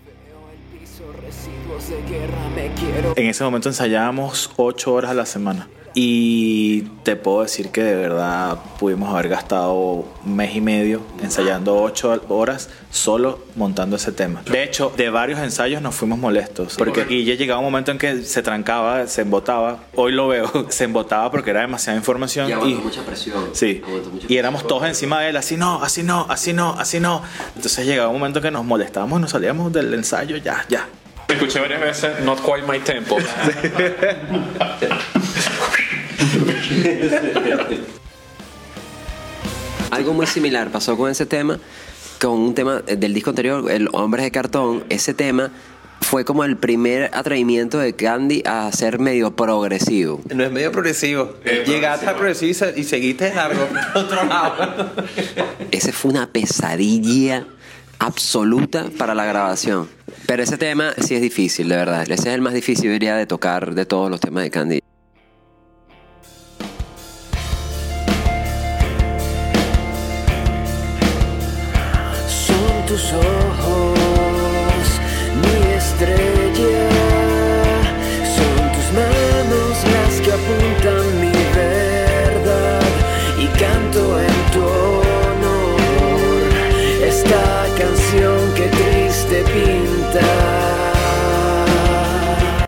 En 3.16 3.26
ese 3.26 3.44
momento 3.44 3.68
ensayábamos 3.68 4.50
8 4.56 4.92
horas 4.92 5.10
a 5.10 5.14
la 5.14 5.26
semana. 5.26 5.68
Y 5.94 6.82
te 7.02 7.16
puedo 7.16 7.42
decir 7.42 7.70
que 7.70 7.82
de 7.82 7.94
verdad 7.94 8.58
pudimos 8.78 9.10
haber 9.10 9.28
gastado 9.28 9.74
un 9.74 10.36
mes 10.36 10.54
y 10.54 10.60
medio 10.60 11.02
ensayando 11.22 11.82
8 11.82 12.24
horas 12.28 12.70
solo 12.90 13.40
montando 13.56 13.96
ese 13.96 14.12
tema. 14.12 14.42
De 14.50 14.62
hecho, 14.62 14.92
de 14.96 15.10
varios 15.10 15.40
ensayos 15.40 15.82
nos 15.82 15.94
fuimos 15.94 16.18
molestos. 16.18 16.76
Porque 16.76 17.02
aquí 17.02 17.24
ya 17.24 17.34
llegaba 17.34 17.60
un 17.60 17.66
momento 17.66 17.90
en 17.90 17.98
que 17.98 18.22
se 18.22 18.42
trancaba, 18.42 19.06
se 19.06 19.22
embotaba. 19.22 19.80
Hoy 19.94 20.12
lo 20.12 20.28
veo, 20.28 20.50
se 20.70 20.84
embotaba 20.84 21.30
porque 21.30 21.50
era 21.50 21.60
demasiada 21.60 21.98
información. 21.98 22.48
Y 22.48 22.72
y, 22.72 22.74
mucha 22.76 23.02
presión. 23.02 23.50
Sí. 23.52 23.82
Mucha 24.12 24.26
Y 24.28 24.36
éramos 24.36 24.66
todos 24.66 24.84
encima 24.84 25.20
de 25.20 25.30
él, 25.30 25.36
así 25.36 25.56
no, 25.56 25.82
así 25.82 26.02
no, 26.02 26.26
así 26.28 26.52
no, 26.52 26.74
así 26.78 27.00
no. 27.00 27.22
Entonces 27.54 27.86
llegaba 27.86 28.08
un 28.08 28.18
momento 28.18 28.40
que 28.40 28.50
nos 28.50 28.64
molestábamos 28.64 29.18
y 29.18 29.22
nos 29.22 29.30
salíamos 29.30 29.72
del 29.72 29.92
ensayo, 29.92 30.36
ya, 30.36 30.64
ya. 30.68 30.88
Escuché 31.28 31.60
varias 31.60 31.80
veces 31.80 32.20
Not 32.24 32.40
Quite 32.40 32.66
My 32.66 32.78
Tempo. 32.80 33.16
Algo 39.90 40.14
muy 40.14 40.26
similar 40.26 40.70
pasó 40.70 40.96
con 40.96 41.10
ese 41.10 41.26
tema, 41.26 41.58
con 42.20 42.32
un 42.32 42.54
tema 42.54 42.80
del 42.80 43.12
disco 43.12 43.30
anterior, 43.30 43.70
El 43.70 43.88
Hombres 43.92 44.24
de 44.24 44.30
Cartón. 44.30 44.84
Ese 44.88 45.12
tema 45.12 45.50
fue 46.00 46.24
como 46.24 46.44
el 46.44 46.56
primer 46.56 47.10
atrevimiento 47.12 47.78
de 47.78 47.94
Candy 47.94 48.42
a 48.46 48.72
ser 48.72 48.98
medio 48.98 49.36
progresivo. 49.36 50.20
No 50.34 50.44
es 50.44 50.50
medio 50.50 50.72
progresivo. 50.72 51.34
Llegaste 51.66 52.06
a 52.08 52.14
progresivo 52.16 52.50
y 52.50 52.54
se- 52.54 52.74
y 52.80 52.84
seguiste 52.84 53.34
largo 53.34 53.68
otro 53.94 54.24
lado. 54.24 54.92
Ese 55.70 55.92
fue 55.92 56.10
una 56.10 56.26
pesadilla 56.26 57.46
absoluta 57.98 58.86
para 58.98 59.14
la 59.14 59.26
grabación. 59.26 59.88
Pero 60.26 60.42
ese 60.42 60.56
tema 60.56 60.94
sí 60.98 61.14
es 61.14 61.20
difícil, 61.20 61.68
de 61.68 61.76
verdad. 61.76 62.02
Ese 62.02 62.14
es 62.30 62.34
el 62.34 62.40
más 62.40 62.54
difícil, 62.54 62.90
diría, 62.90 63.14
de 63.16 63.26
tocar 63.26 63.74
de 63.74 63.84
todos 63.84 64.10
los 64.10 64.20
temas 64.20 64.42
de 64.44 64.50
Candy. 64.50 64.81
tus 73.02 73.12
ojos, 73.14 75.00
mi 75.42 75.56
estrella. 75.72 76.88
Son 78.36 78.72
tus 78.72 78.88
manos 78.92 79.74
las 79.92 80.20
que 80.20 80.30
apuntan 80.32 81.20
mi 81.20 81.32
verdad 81.54 82.82
y 83.38 83.46
canto 83.58 84.20
en 84.20 84.52
tu 84.52 84.62
honor 84.62 85.80
esta 87.04 87.66
canción 87.76 88.38
que 88.54 88.66
triste 88.68 89.44
pinta. 89.52 90.26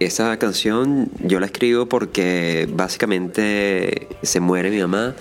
Esa 0.00 0.36
canción 0.38 1.10
yo 1.20 1.38
la 1.40 1.46
escribo 1.46 1.86
porque 1.86 2.68
básicamente 2.70 4.08
se 4.22 4.40
muere 4.40 4.70
mi 4.70 4.80
mamá 4.80 5.14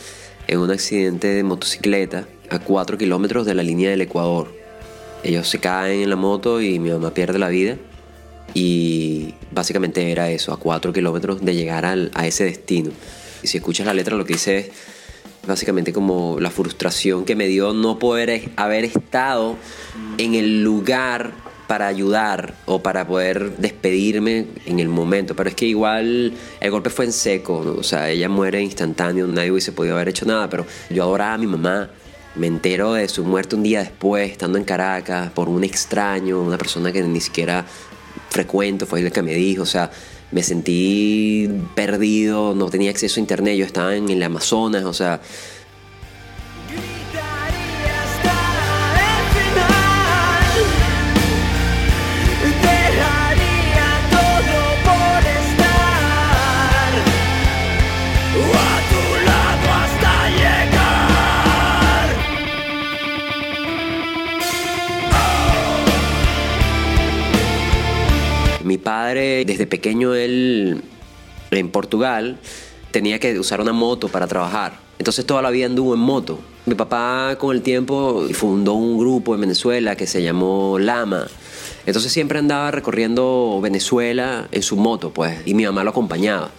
en 0.47 0.59
un 0.59 0.71
accidente 0.71 1.27
de 1.27 1.43
motocicleta 1.43 2.25
a 2.49 2.59
4 2.59 2.97
kilómetros 2.97 3.45
de 3.45 3.53
la 3.53 3.63
línea 3.63 3.91
del 3.91 4.01
Ecuador. 4.01 4.62
Ellos 5.23 5.47
se 5.47 5.59
caen 5.59 6.01
en 6.01 6.09
la 6.09 6.15
moto 6.15 6.61
y 6.61 6.79
mi 6.79 6.89
mamá 6.89 7.13
pierde 7.13 7.39
la 7.39 7.49
vida. 7.49 7.77
Y 8.53 9.33
básicamente 9.51 10.11
era 10.11 10.29
eso, 10.29 10.53
a 10.53 10.57
4 10.57 10.93
kilómetros 10.93 11.41
de 11.41 11.55
llegar 11.55 11.85
a 11.85 12.27
ese 12.27 12.43
destino. 12.43 12.91
Y 13.41 13.47
si 13.47 13.57
escuchas 13.57 13.85
la 13.85 13.93
letra, 13.93 14.15
lo 14.15 14.25
que 14.25 14.33
dice 14.33 14.57
es 14.57 14.69
básicamente 15.47 15.91
como 15.91 16.39
la 16.39 16.49
frustración 16.49 17.25
que 17.25 17.35
me 17.35 17.47
dio 17.47 17.73
no 17.73 17.99
poder 17.99 18.51
haber 18.55 18.85
estado 18.85 19.57
en 20.17 20.35
el 20.35 20.63
lugar 20.63 21.31
para 21.67 21.87
ayudar 21.87 22.55
o 22.65 22.83
para 22.83 23.07
poder 23.07 23.57
despedirme 23.57 24.47
en 24.65 24.79
el 24.79 24.89
momento. 24.89 25.35
Pero 25.35 25.49
es 25.49 25.55
que 25.55 25.65
igual 25.65 26.33
el 26.59 26.71
golpe 26.71 26.89
fue 26.89 27.05
en 27.05 27.13
seco, 27.13 27.63
¿no? 27.65 27.71
o 27.73 27.83
sea, 27.83 28.09
ella 28.09 28.29
muere 28.29 28.61
instantáneo, 28.61 29.27
nadie 29.27 29.51
hubiese 29.51 29.71
podido 29.71 29.95
haber 29.95 30.09
hecho 30.09 30.25
nada, 30.25 30.49
pero 30.49 30.65
yo 30.89 31.03
adoraba 31.03 31.33
a 31.33 31.37
mi 31.37 31.47
mamá. 31.47 31.89
Me 32.35 32.47
entero 32.47 32.93
de 32.93 33.07
su 33.07 33.23
muerte 33.23 33.55
un 33.55 33.63
día 33.63 33.79
después, 33.79 34.31
estando 34.31 34.57
en 34.57 34.63
Caracas, 34.63 35.31
por 35.31 35.49
un 35.49 35.63
extraño, 35.63 36.41
una 36.41 36.57
persona 36.57 36.91
que 36.91 37.03
ni 37.03 37.21
siquiera 37.21 37.65
frecuento, 38.29 38.87
fue 38.87 39.01
el 39.01 39.11
que 39.11 39.21
me 39.21 39.35
dijo, 39.35 39.63
o 39.63 39.67
sea, 39.67 39.91
me 40.31 40.41
sentí 40.41 41.47
perdido, 41.75 42.55
no 42.55 42.69
tenía 42.69 42.89
acceso 42.89 43.19
a 43.19 43.21
internet, 43.21 43.55
yo 43.55 43.65
estaba 43.65 43.95
en 43.95 44.09
el 44.09 44.23
Amazonas, 44.23 44.83
o 44.83 44.93
sea, 44.93 45.21
Mi 68.73 68.79
padre, 68.79 69.45
desde 69.45 69.67
pequeño, 69.67 70.15
él 70.15 70.81
en 71.51 71.69
Portugal 71.69 72.39
tenía 72.89 73.19
que 73.19 73.37
usar 73.37 73.61
una 73.61 73.71
moto 73.71 74.07
para 74.07 74.25
trabajar. 74.25 74.79
Entonces 74.97 75.27
toda 75.27 75.43
la 75.43 75.51
vida 75.51 75.67
anduvo 75.67 75.93
en 75.93 75.99
moto. 75.99 76.39
Mi 76.65 76.73
papá 76.73 77.35
con 77.37 77.55
el 77.55 77.61
tiempo 77.61 78.25
fundó 78.33 78.73
un 78.73 78.97
grupo 78.97 79.35
en 79.35 79.41
Venezuela 79.41 79.95
que 79.95 80.07
se 80.07 80.23
llamó 80.23 80.79
Lama. 80.79 81.27
Entonces 81.85 82.11
siempre 82.11 82.39
andaba 82.39 82.71
recorriendo 82.71 83.59
Venezuela 83.61 84.47
en 84.51 84.63
su 84.63 84.75
moto, 84.75 85.11
pues, 85.11 85.37
y 85.45 85.53
mi 85.53 85.65
mamá 85.65 85.83
lo 85.83 85.91
acompañaba. 85.91 86.49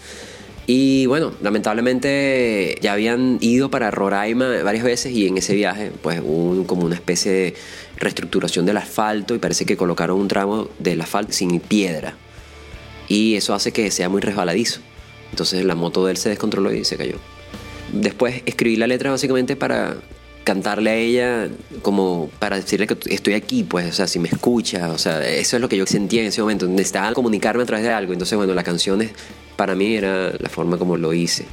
Y 0.67 1.05
bueno, 1.07 1.33
lamentablemente 1.43 2.79
ya 2.81 2.95
habían 2.95 3.37
ido 3.41 3.71
para 3.71 3.91
Roraima 3.91 4.63
varias 4.63 4.85
veces 4.85 5.13
y 5.13 5.27
en 5.27 5.37
ese 5.37 5.55
viaje 5.55 5.93
pues 6.03 6.21
hubo 6.25 6.67
como 6.67 6.87
una 6.87 6.95
especie 6.95 7.33
de 7.33 7.55
reestructuración 7.97 8.65
del 8.65 8.79
asfalto 8.79 9.35
y 9.35 9.39
parece 9.39 9.67
que 9.67 9.77
colocaron 9.77 10.19
un 10.19 10.29
tramo 10.29 10.71
del 10.79 11.01
asfalto 11.03 11.33
sin 11.33 11.61
piedra. 11.61 12.15
Y 13.09 13.35
eso 13.35 13.53
hace 13.53 13.73
que 13.73 13.91
sea 13.91 14.09
muy 14.09 14.23
resbaladizo. 14.23 14.81
Entonces 15.31 15.65
la 15.65 15.75
moto 15.75 16.07
de 16.07 16.13
él 16.13 16.17
se 16.17 16.31
descontroló 16.31 16.73
y 16.73 16.85
se 16.85 16.97
cayó. 16.97 17.17
Después 17.93 18.43
escribí 18.47 18.77
la 18.77 18.87
letra 18.87 19.11
básicamente 19.11 19.57
para 19.57 19.97
cantarle 20.45 20.91
a 20.91 20.97
ella 20.97 21.49
como 21.83 22.31
para 22.39 22.57
decirle 22.57 22.87
que 22.87 22.97
estoy 23.13 23.35
aquí, 23.35 23.65
pues, 23.65 23.89
o 23.89 23.93
sea, 23.93 24.07
si 24.07 24.19
me 24.19 24.29
escucha, 24.29 24.91
o 24.93 24.99
sea, 24.99 25.27
eso 25.27 25.57
es 25.57 25.63
lo 25.63 25.69
que 25.69 25.77
yo 25.77 25.87
sentía 25.87 26.21
en 26.21 26.29
ese 26.29 26.43
momento, 26.43 26.69
necesitaba 26.69 27.13
comunicarme 27.15 27.63
a 27.63 27.67
través 27.67 27.85
de 27.85 27.93
algo, 27.93 28.13
entonces, 28.13 28.37
bueno, 28.37 28.53
la 28.55 28.63
canción 28.63 29.01
es, 29.01 29.13
para 29.57 29.75
mí 29.75 29.95
era 29.95 30.33
la 30.39 30.49
forma 30.49 30.79
como 30.79 30.97
lo 30.97 31.13
hice. 31.13 31.47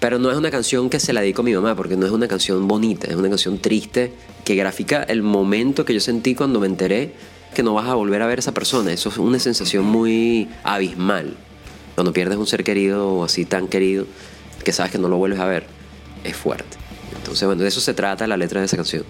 Pero 0.00 0.18
no 0.18 0.30
es 0.30 0.36
una 0.36 0.50
canción 0.50 0.90
que 0.90 1.00
se 1.00 1.12
la 1.12 1.20
dedico 1.20 1.42
a 1.42 1.44
mi 1.44 1.54
mamá, 1.54 1.74
porque 1.74 1.96
no 1.96 2.06
es 2.06 2.12
una 2.12 2.28
canción 2.28 2.66
bonita, 2.68 3.06
es 3.08 3.16
una 3.16 3.28
canción 3.28 3.58
triste 3.58 4.12
que 4.44 4.54
grafica 4.54 5.02
el 5.02 5.22
momento 5.22 5.84
que 5.84 5.94
yo 5.94 6.00
sentí 6.00 6.34
cuando 6.34 6.60
me 6.60 6.66
enteré 6.66 7.12
que 7.54 7.62
no 7.62 7.72
vas 7.72 7.88
a 7.88 7.94
volver 7.94 8.20
a 8.20 8.26
ver 8.26 8.38
a 8.38 8.40
esa 8.40 8.52
persona. 8.52 8.92
Eso 8.92 9.08
es 9.08 9.16
una 9.16 9.38
sensación 9.38 9.84
muy 9.84 10.48
abismal. 10.62 11.36
Cuando 11.94 12.12
pierdes 12.12 12.36
un 12.36 12.46
ser 12.46 12.62
querido 12.64 13.08
o 13.08 13.24
así 13.24 13.46
tan 13.46 13.68
querido, 13.68 14.06
que 14.62 14.72
sabes 14.72 14.92
que 14.92 14.98
no 14.98 15.08
lo 15.08 15.16
vuelves 15.16 15.40
a 15.40 15.46
ver, 15.46 15.66
es 16.24 16.36
fuerte. 16.36 16.76
Entonces, 17.16 17.46
bueno, 17.46 17.62
de 17.62 17.68
eso 17.68 17.80
se 17.80 17.94
trata 17.94 18.26
la 18.26 18.36
letra 18.36 18.60
de 18.60 18.66
esa 18.66 18.76
canción. 18.76 19.04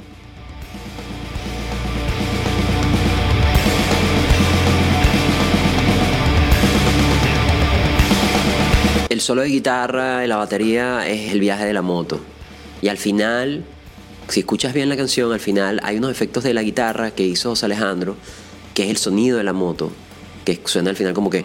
Solo 9.27 9.43
de 9.43 9.49
guitarra 9.49 10.25
y 10.25 10.29
la 10.29 10.37
batería 10.37 11.05
es 11.09 11.33
el 11.33 11.41
viaje 11.41 11.65
de 11.65 11.73
la 11.73 11.83
moto. 11.83 12.21
Y 12.81 12.87
al 12.87 12.97
final, 12.97 13.65
si 14.29 14.39
escuchas 14.41 14.73
bien 14.73 14.89
la 14.89 14.97
canción, 14.97 15.33
al 15.33 15.41
final 15.41 15.81
hay 15.83 15.97
unos 15.97 16.13
efectos 16.13 16.45
de 16.45 16.55
la 16.55 16.63
guitarra 16.63 17.11
que 17.11 17.25
hizo 17.25 17.49
José 17.49 17.67
Alejandro, 17.67 18.15
que 18.73 18.85
es 18.85 18.91
el 18.91 18.99
sonido 18.99 19.39
de 19.39 19.43
la 19.43 19.53
moto, 19.53 19.91
que 20.45 20.61
suena 20.65 20.91
al 20.91 20.97
final 20.97 21.13
como 21.13 21.29
que 21.29 21.45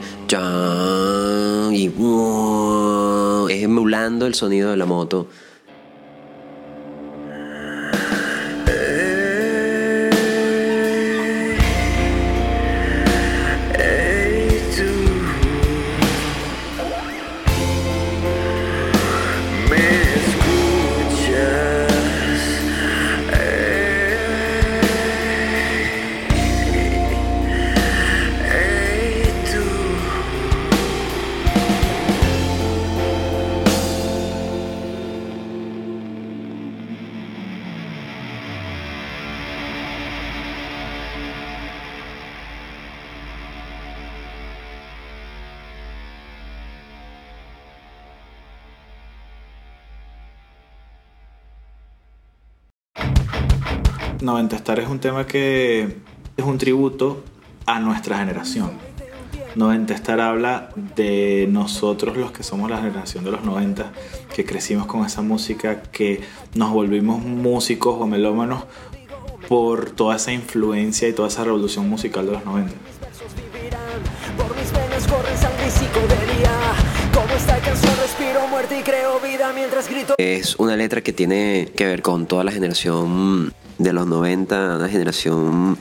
y 1.72 1.89
uh, 1.89 3.48
es 3.50 3.63
emulando 3.63 4.28
el 4.28 4.36
sonido 4.36 4.70
de 4.70 4.78
la 4.78 4.86
moto. 4.86 5.28
Noventa 54.52 54.84
es 54.84 54.90
un 54.90 55.00
tema 55.00 55.26
que 55.26 55.98
es 56.36 56.46
un 56.46 56.58
tributo 56.58 57.24
a 57.66 57.80
nuestra 57.80 58.18
generación. 58.18 58.72
Noventa 59.56 59.94
habla 60.30 60.70
de 60.96 61.48
nosotros 61.50 62.18
los 62.18 62.32
que 62.34 62.44
somos 62.44 62.70
la 62.70 62.78
generación 62.78 63.24
de 63.24 63.32
los 63.32 63.44
90, 63.44 63.94
que 64.36 64.44
crecimos 64.44 64.88
con 64.88 65.06
esa 65.06 65.22
música, 65.22 65.82
que 65.84 66.22
nos 66.54 66.72
volvimos 66.72 67.24
músicos 67.24 67.96
o 68.00 68.08
melómanos 68.08 68.64
por 69.48 69.92
toda 69.92 70.18
esa 70.18 70.34
influencia 70.34 71.08
y 71.08 71.14
toda 71.14 71.30
esa 71.30 71.46
revolución 71.46 71.90
musical 71.90 72.26
de 72.26 72.34
los 72.34 72.46
90. 72.46 72.74
Por 74.38 74.56
mis 74.58 74.72
venas 74.74 75.08
corre 75.08 75.38
sangre 75.38 75.68
y 75.68 76.31
y 78.69 78.84
creo 78.84 79.19
vida 79.19 79.52
mientras 79.54 79.89
grito. 79.89 80.13
Es 80.17 80.56
una 80.58 80.76
letra 80.76 81.02
que 81.02 81.13
tiene 81.13 81.71
que 81.76 81.86
ver 81.86 82.04
con 82.04 82.28
toda 82.28 82.43
la 82.43 82.52
generación 82.52 83.54
de 83.80 83.91
los 83.91 84.06
90, 84.06 84.78
una 84.78 84.88
generación 84.88 85.80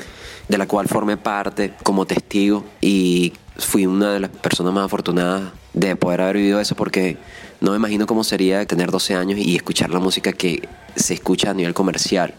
de 0.48 0.58
la 0.58 0.66
cual 0.66 0.88
formé 0.88 1.18
parte 1.18 1.74
como 1.82 2.06
testigo 2.06 2.64
y 2.80 3.34
fui 3.58 3.84
una 3.84 4.14
de 4.14 4.20
las 4.20 4.30
personas 4.30 4.72
más 4.72 4.86
afortunadas 4.86 5.52
de 5.74 5.94
poder 5.94 6.22
haber 6.22 6.36
vivido 6.36 6.58
eso 6.58 6.74
porque 6.74 7.18
no 7.60 7.72
me 7.72 7.76
imagino 7.76 8.06
cómo 8.06 8.24
sería 8.24 8.64
tener 8.64 8.90
12 8.90 9.14
años 9.14 9.38
y 9.38 9.56
escuchar 9.56 9.90
la 9.90 10.00
música 10.00 10.32
que 10.32 10.66
se 10.96 11.12
escucha 11.12 11.50
a 11.50 11.54
nivel 11.54 11.74
comercial. 11.74 12.34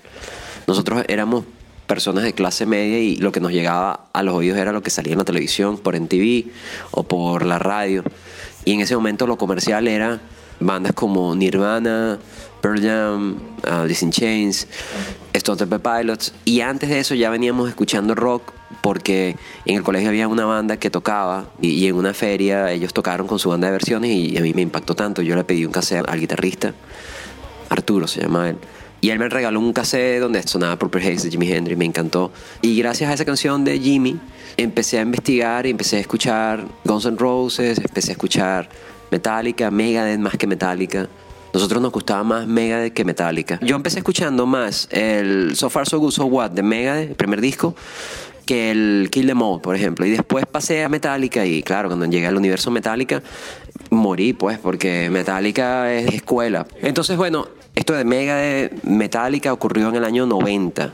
Nosotros 0.66 1.06
éramos 1.08 1.46
personas 1.86 2.24
de 2.24 2.34
clase 2.34 2.66
media 2.66 3.00
y 3.00 3.18
lo 3.18 3.32
que 3.32 3.42
nos 3.42 3.52
llegaba 3.52 4.08
a 4.14 4.24
los 4.24 4.34
oídos 4.34 4.58
era 4.58 4.72
lo 4.72 4.82
que 4.82 4.90
salía 4.90 5.12
en 5.12 5.20
la 5.20 5.26
televisión, 5.26 5.78
por 5.78 6.00
MTV 6.00 6.50
o 6.92 7.04
por 7.04 7.46
la 7.46 7.60
radio. 7.60 8.04
Y 8.66 8.74
en 8.74 8.82
ese 8.82 8.96
momento 8.96 9.28
lo 9.28 9.38
comercial 9.38 9.88
era 9.88 10.20
bandas 10.60 10.94
como 10.94 11.36
Nirvana, 11.36 12.20
Pearl 12.62 12.82
Jam, 12.82 13.36
uh, 13.68 13.88
in 13.88 14.12
Chains, 14.12 14.68
Stone 15.34 15.58
Temple 15.58 15.80
Pilots. 15.80 16.34
Y 16.46 16.62
antes 16.62 16.90
de 16.90 17.00
eso 17.00 17.16
ya 17.16 17.30
veníamos 17.30 17.68
escuchando 17.68 18.16
rock 18.16 18.54
porque 18.82 19.36
en 19.66 19.76
el 19.76 19.84
colegio 19.84 20.10
había 20.10 20.28
una 20.28 20.46
banda 20.46 20.78
que 20.78 20.90
tocaba 20.90 21.50
y, 21.60 21.70
y 21.70 21.88
en 21.88 21.96
una 21.96 22.14
feria 22.14 22.72
ellos 22.72 22.94
tocaron 22.94 23.28
con 23.28 23.40
su 23.40 23.50
banda 23.50 23.68
de 23.68 23.74
versiones 23.74 24.12
y 24.12 24.38
a 24.38 24.42
mí 24.42 24.54
me 24.54 24.62
impactó 24.62 24.96
tanto. 24.96 25.22
Yo 25.22 25.36
le 25.36 25.44
pedí 25.44 25.66
un 25.66 25.72
cassette 25.72 26.08
al 26.08 26.20
guitarrista, 26.20 26.74
Arturo 27.70 28.08
se 28.08 28.22
llama 28.22 28.50
él, 28.50 28.58
Y 29.02 29.10
él 29.10 29.20
me 29.20 29.28
regaló 29.30 29.60
un 29.60 29.74
cassette 29.74 30.20
donde 30.20 30.44
sonaba 30.44 30.78
Purple 30.78 31.02
Haze 31.02 31.26
de 31.26 31.32
Jimi 31.32 31.52
Hendrix, 31.52 31.78
me 31.78 31.86
encantó. 31.86 32.32
Y 32.62 32.78
gracias 32.78 33.10
a 33.10 33.14
esa 33.14 33.26
canción 33.26 33.64
de 33.64 33.80
Jimmy, 33.80 34.20
empecé 34.58 35.00
a 35.00 35.02
investigar 35.02 35.66
y 35.66 35.70
empecé 35.72 35.98
a 35.98 36.00
escuchar 36.00 36.66
Guns 36.84 37.06
N' 37.06 37.18
Roses, 37.18 37.78
empecé 37.78 38.12
a 38.12 38.14
escuchar 38.14 38.70
Metallica, 39.12 39.70
Megadeth 39.72 40.20
más 40.20 40.38
que 40.38 40.48
Metallica. 40.48 41.08
Nosotros 41.54 41.82
nos 41.82 41.92
gustaba 41.92 42.24
más 42.24 42.48
Megadeth 42.48 42.94
que 42.94 43.04
Metallica. 43.04 43.60
Yo 43.62 43.76
empecé 43.76 44.00
escuchando 44.00 44.46
más 44.46 44.88
el 44.92 45.56
So 45.56 45.70
Far 45.70 45.88
So 45.88 46.00
Good 46.00 46.12
So 46.12 46.26
What 46.26 46.52
de 46.52 46.64
Megadeth, 46.64 47.10
el 47.10 47.16
primer 47.16 47.42
disco, 47.42 47.76
que 48.46 48.72
el 48.72 49.10
Kill 49.12 49.28
Them 49.28 49.42
All, 49.42 49.60
por 49.60 49.76
ejemplo. 49.76 50.06
Y 50.06 50.12
después 50.12 50.46
pasé 50.46 50.84
a 50.84 50.90
Metallica 50.90 51.46
y 51.46 51.62
claro, 51.62 51.90
cuando 51.90 52.06
llegué 52.06 52.28
al 52.28 52.38
universo 52.38 52.72
Metallica, 52.72 53.22
morí 53.90 54.32
pues, 54.32 54.60
porque 54.60 55.10
Metallica 55.10 55.94
es 55.94 56.14
escuela. 56.14 56.66
Entonces, 56.82 57.18
bueno, 57.18 57.48
esto 57.76 57.94
de 57.94 58.06
Megadeth, 58.06 58.84
Metallica 58.84 59.52
ocurrió 59.52 59.90
en 59.90 59.96
el 59.96 60.06
año 60.06 60.26
90. 60.26 60.94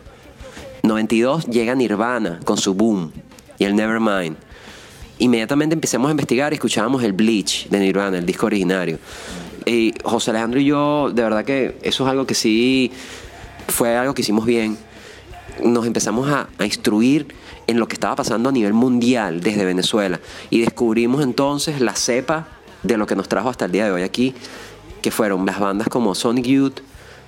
92 0.83 1.45
llega 1.47 1.75
Nirvana 1.75 2.39
con 2.45 2.57
su 2.57 2.73
boom 2.73 3.11
y 3.57 3.65
el 3.65 3.75
Nevermind. 3.75 4.37
Inmediatamente 5.19 5.73
empecemos 5.73 6.09
a 6.09 6.11
investigar 6.11 6.53
y 6.53 6.55
escuchábamos 6.55 7.03
el 7.03 7.13
Bleach 7.13 7.67
de 7.69 7.79
Nirvana, 7.79 8.17
el 8.17 8.25
disco 8.25 8.45
originario. 8.45 8.99
Y 9.65 9.93
José 10.03 10.31
Alejandro 10.31 10.59
y 10.59 10.65
yo, 10.65 11.09
de 11.11 11.23
verdad 11.23 11.43
que 11.43 11.77
eso 11.81 12.05
es 12.05 12.09
algo 12.09 12.25
que 12.25 12.35
sí 12.35 12.91
fue 13.67 13.97
algo 13.97 14.13
que 14.13 14.21
hicimos 14.21 14.45
bien. 14.45 14.77
Nos 15.63 15.85
empezamos 15.87 16.29
a, 16.29 16.47
a 16.57 16.65
instruir 16.65 17.27
en 17.65 17.79
lo 17.79 17.87
que 17.87 17.95
estaba 17.95 18.15
pasando 18.15 18.49
a 18.49 18.51
nivel 18.51 18.73
mundial 18.73 19.41
desde 19.41 19.65
Venezuela 19.65 20.19
y 20.49 20.61
descubrimos 20.61 21.21
entonces 21.21 21.81
la 21.81 21.95
cepa 21.95 22.47
de 22.83 22.97
lo 22.97 23.05
que 23.05 23.15
nos 23.15 23.27
trajo 23.27 23.49
hasta 23.49 23.65
el 23.65 23.71
día 23.71 23.85
de 23.85 23.91
hoy 23.91 24.03
aquí, 24.03 24.33
que 25.01 25.11
fueron 25.11 25.45
las 25.45 25.59
bandas 25.59 25.89
como 25.89 26.15
Sonic 26.15 26.45
Youth, 26.45 26.79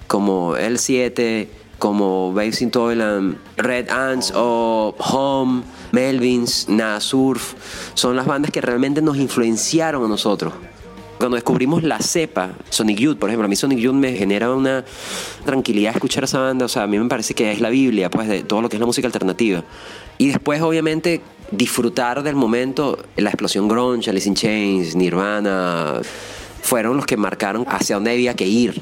como 0.08 0.56
L7, 0.56 1.48
como 1.80 2.34
Babes 2.34 2.62
in 2.62 2.70
Toyland, 2.70 3.38
Red 3.58 3.90
Ants 3.90 4.32
o 4.36 4.94
Home, 5.00 5.64
Melvins, 5.92 6.70
Nada 6.70 7.00
Surf, 7.00 7.54
son 7.96 8.16
las 8.16 8.26
bandas 8.26 8.52
que 8.52 8.62
realmente 8.62 9.02
nos 9.02 9.18
influenciaron 9.18 10.06
a 10.06 10.08
nosotros. 10.08 10.54
Cuando 11.18 11.36
descubrimos 11.36 11.84
la 11.84 12.00
cepa, 12.00 12.52
Sonic 12.70 13.00
Youth, 13.00 13.18
por 13.18 13.30
ejemplo, 13.30 13.46
a 13.46 13.50
mí 13.50 13.56
Sonic 13.56 13.80
Youth 13.80 13.94
me 13.94 14.14
genera 14.14 14.54
una 14.54 14.86
tranquilidad 15.44 15.94
escuchar 15.94 16.24
esa 16.24 16.40
banda, 16.40 16.66
o 16.66 16.70
sea, 16.70 16.84
a 16.84 16.88
mí 16.88 16.98
me 16.98 17.10
parece 17.10 17.34
que 17.34 17.52
es 17.52 17.60
la 17.60 17.70
Biblia, 17.70 18.10
pues, 18.10 18.30
de 18.30 18.44
todo 18.44 18.62
lo 18.62 18.70
que 18.70 18.78
es 18.78 18.80
la 18.80 18.86
música 18.86 19.08
alternativa. 19.08 19.64
Y 20.18 20.28
después, 20.28 20.62
obviamente, 20.62 21.22
disfrutar 21.52 22.24
del 22.24 22.36
momento, 22.36 23.00
la 23.18 23.32
explosión 23.32 23.68
grunge, 23.68 24.10
Alice 24.10 24.30
in 24.30 24.36
Chains, 24.36 24.96
Nirvana, 24.96 26.00
fueron 26.62 26.96
los 26.96 27.06
que 27.06 27.18
marcaron 27.18 27.66
hacia 27.68 27.96
dónde 27.96 28.12
había 28.12 28.34
que 28.34 28.48
ir. 28.48 28.82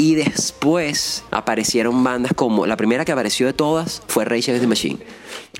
Y 0.00 0.14
después 0.14 1.24
aparecieron 1.30 2.02
bandas 2.02 2.32
como, 2.34 2.64
la 2.64 2.78
primera 2.78 3.04
que 3.04 3.12
apareció 3.12 3.46
de 3.46 3.52
todas 3.52 4.00
fue 4.06 4.24
Rage 4.24 4.50
Against 4.50 4.62
the 4.62 4.66
Machine, 4.66 4.98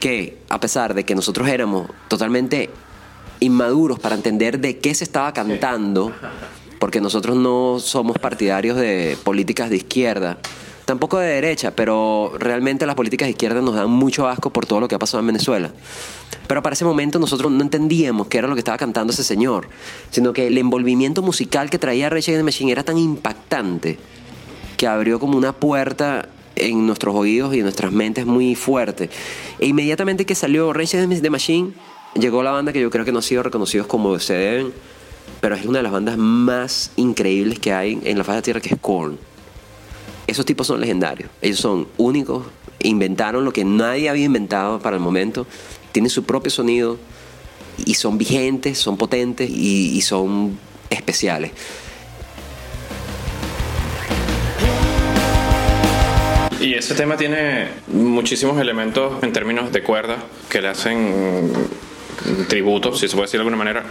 que 0.01 0.39
a 0.49 0.59
pesar 0.59 0.95
de 0.95 1.05
que 1.05 1.15
nosotros 1.15 1.47
éramos 1.47 1.91
totalmente 2.09 2.71
inmaduros 3.41 3.99
para 3.99 4.15
entender 4.15 4.59
de 4.59 4.79
qué 4.79 4.95
se 4.95 5.05
estaba 5.05 5.35
cantando, 5.35 6.15
porque 6.79 7.03
nosotros 7.03 7.37
no 7.37 7.81
somos 7.81 8.17
partidarios 8.17 8.79
de 8.79 9.19
políticas 9.25 9.69
de 9.69 9.77
izquierda, 9.77 10.39
tampoco 10.87 11.19
de 11.19 11.29
derecha, 11.29 11.73
pero 11.73 12.33
realmente 12.39 12.87
las 12.87 12.95
políticas 12.95 13.27
de 13.27 13.33
izquierda 13.33 13.61
nos 13.61 13.75
dan 13.75 13.91
mucho 13.91 14.27
asco 14.27 14.51
por 14.55 14.65
todo 14.65 14.81
lo 14.81 14.89
que 14.89 14.95
ha 14.95 14.99
pasado 14.99 15.21
en 15.21 15.27
Venezuela. 15.27 15.71
Pero 16.47 16.63
para 16.63 16.73
ese 16.73 16.87
momento 16.87 17.19
nosotros 17.19 17.53
no 17.53 17.61
entendíamos 17.61 18.29
qué 18.29 18.39
era 18.39 18.49
lo 18.49 18.55
que 18.55 18.61
estaba 18.61 18.79
cantando 18.79 19.13
ese 19.13 19.23
señor, 19.23 19.69
sino 20.11 20.33
que 20.33 20.47
el 20.47 20.57
envolvimiento 20.57 21.21
musical 21.21 21.69
que 21.69 21.79
traía 21.79 22.09
Rage 22.09 22.31
Against 22.31 22.39
the 22.39 22.43
Machine 22.43 22.73
era 22.73 22.83
tan 22.85 22.97
impactante 22.97 23.99
que 24.81 24.87
abrió 24.87 25.21
como 25.21 25.37
una 25.37 25.53
puerta 25.53 26.31
en 26.57 26.87
nuestros 26.87 27.15
oídos 27.15 27.55
y 27.55 27.59
en 27.59 27.65
nuestras 27.65 27.93
mentes 27.93 28.25
muy 28.25 28.55
fuerte. 28.55 29.11
E 29.59 29.67
inmediatamente 29.67 30.25
que 30.25 30.35
salió 30.35 30.73
Rage 30.73 30.97
Against 30.97 31.23
the 31.23 31.29
Machine, 31.29 31.73
llegó 32.15 32.43
la 32.43 32.53
banda 32.53 32.73
que 32.73 32.81
yo 32.81 32.89
creo 32.89 33.05
que 33.05 33.13
no 33.13 33.19
ha 33.19 33.23
sido 33.23 33.43
reconocidos 33.43 33.87
como 33.87 34.19
se 34.19 34.33
deben, 34.33 34.73
pero 35.43 35.55
es 35.55 35.67
una 35.67 35.81
de 35.81 35.83
las 35.83 35.93
bandas 35.93 36.17
más 36.17 36.93
increíbles 36.97 37.59
que 37.59 37.75
hay 37.75 38.01
en 38.05 38.17
la 38.17 38.25
faz 38.25 38.37
de 38.37 38.41
tierra, 38.43 38.61
que 38.63 38.73
es 38.73 38.81
Korn. 38.81 39.19
Esos 40.27 40.47
tipos 40.47 40.67
son 40.67 40.81
legendarios, 40.81 41.29
ellos 41.43 41.61
son 41.61 41.87
únicos, 41.99 42.47
inventaron 42.79 43.45
lo 43.45 43.53
que 43.53 43.67
nadie 43.67 44.09
había 44.09 44.25
inventado 44.25 44.79
para 44.79 44.97
el 44.97 45.03
momento, 45.03 45.47
tienen 45.93 46.09
su 46.09 46.25
propio 46.25 46.51
sonido 46.51 46.97
y 47.85 47.93
son 47.93 48.17
vigentes, 48.17 48.79
son 48.79 48.97
potentes 48.97 49.51
y 49.51 50.01
son 50.01 50.59
especiales. 50.89 51.53
Y 56.61 56.75
ese 56.75 56.95
tema 56.95 57.17
tiene 57.17 57.69
muchísimos 57.89 58.61
elementos 58.61 59.23
en 59.23 59.33
términos 59.33 59.73
de 59.73 59.83
cuerda 59.83 60.19
que 60.51 60.61
le 60.61 60.69
hacen 60.69 61.51
tributo, 62.49 62.95
si 62.95 63.09
se 63.09 63.15
puede 63.15 63.27
decir 63.27 63.39
de 63.39 63.43
alguna 63.43 63.57
manera, 63.57 63.83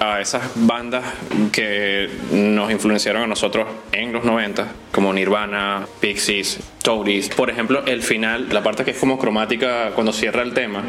a 0.00 0.20
esas 0.20 0.42
bandas 0.54 1.04
que 1.52 2.08
nos 2.32 2.70
influenciaron 2.70 3.22
a 3.22 3.26
nosotros 3.26 3.66
en 3.92 4.12
los 4.12 4.24
90, 4.24 4.66
como 4.92 5.12
Nirvana, 5.12 5.86
Pixies, 6.00 6.60
Toadies. 6.82 7.28
Por 7.30 7.50
ejemplo, 7.50 7.82
el 7.86 8.02
final, 8.02 8.48
la 8.50 8.62
parte 8.62 8.84
que 8.84 8.92
es 8.92 8.98
como 8.98 9.18
cromática 9.18 9.90
cuando 9.94 10.12
cierra 10.12 10.42
el 10.42 10.52
tema, 10.52 10.84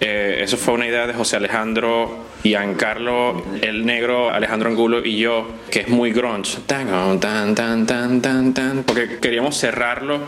eh, 0.00 0.40
eso 0.40 0.56
fue 0.56 0.74
una 0.74 0.86
idea 0.86 1.06
de 1.06 1.14
José 1.14 1.36
Alejandro, 1.36 2.26
Giancarlo, 2.42 3.44
el 3.60 3.86
negro, 3.86 4.30
Alejandro 4.30 4.68
Angulo 4.68 5.04
y 5.04 5.18
yo, 5.18 5.48
que 5.70 5.80
es 5.80 5.88
muy 5.88 6.12
grunge. 6.12 6.58
Tan, 6.66 7.20
tan, 7.20 7.54
tan, 7.54 7.86
tan, 7.86 8.20
tan, 8.20 8.54
tan, 8.54 8.82
porque 8.84 9.18
queríamos 9.20 9.56
cerrarlo 9.56 10.20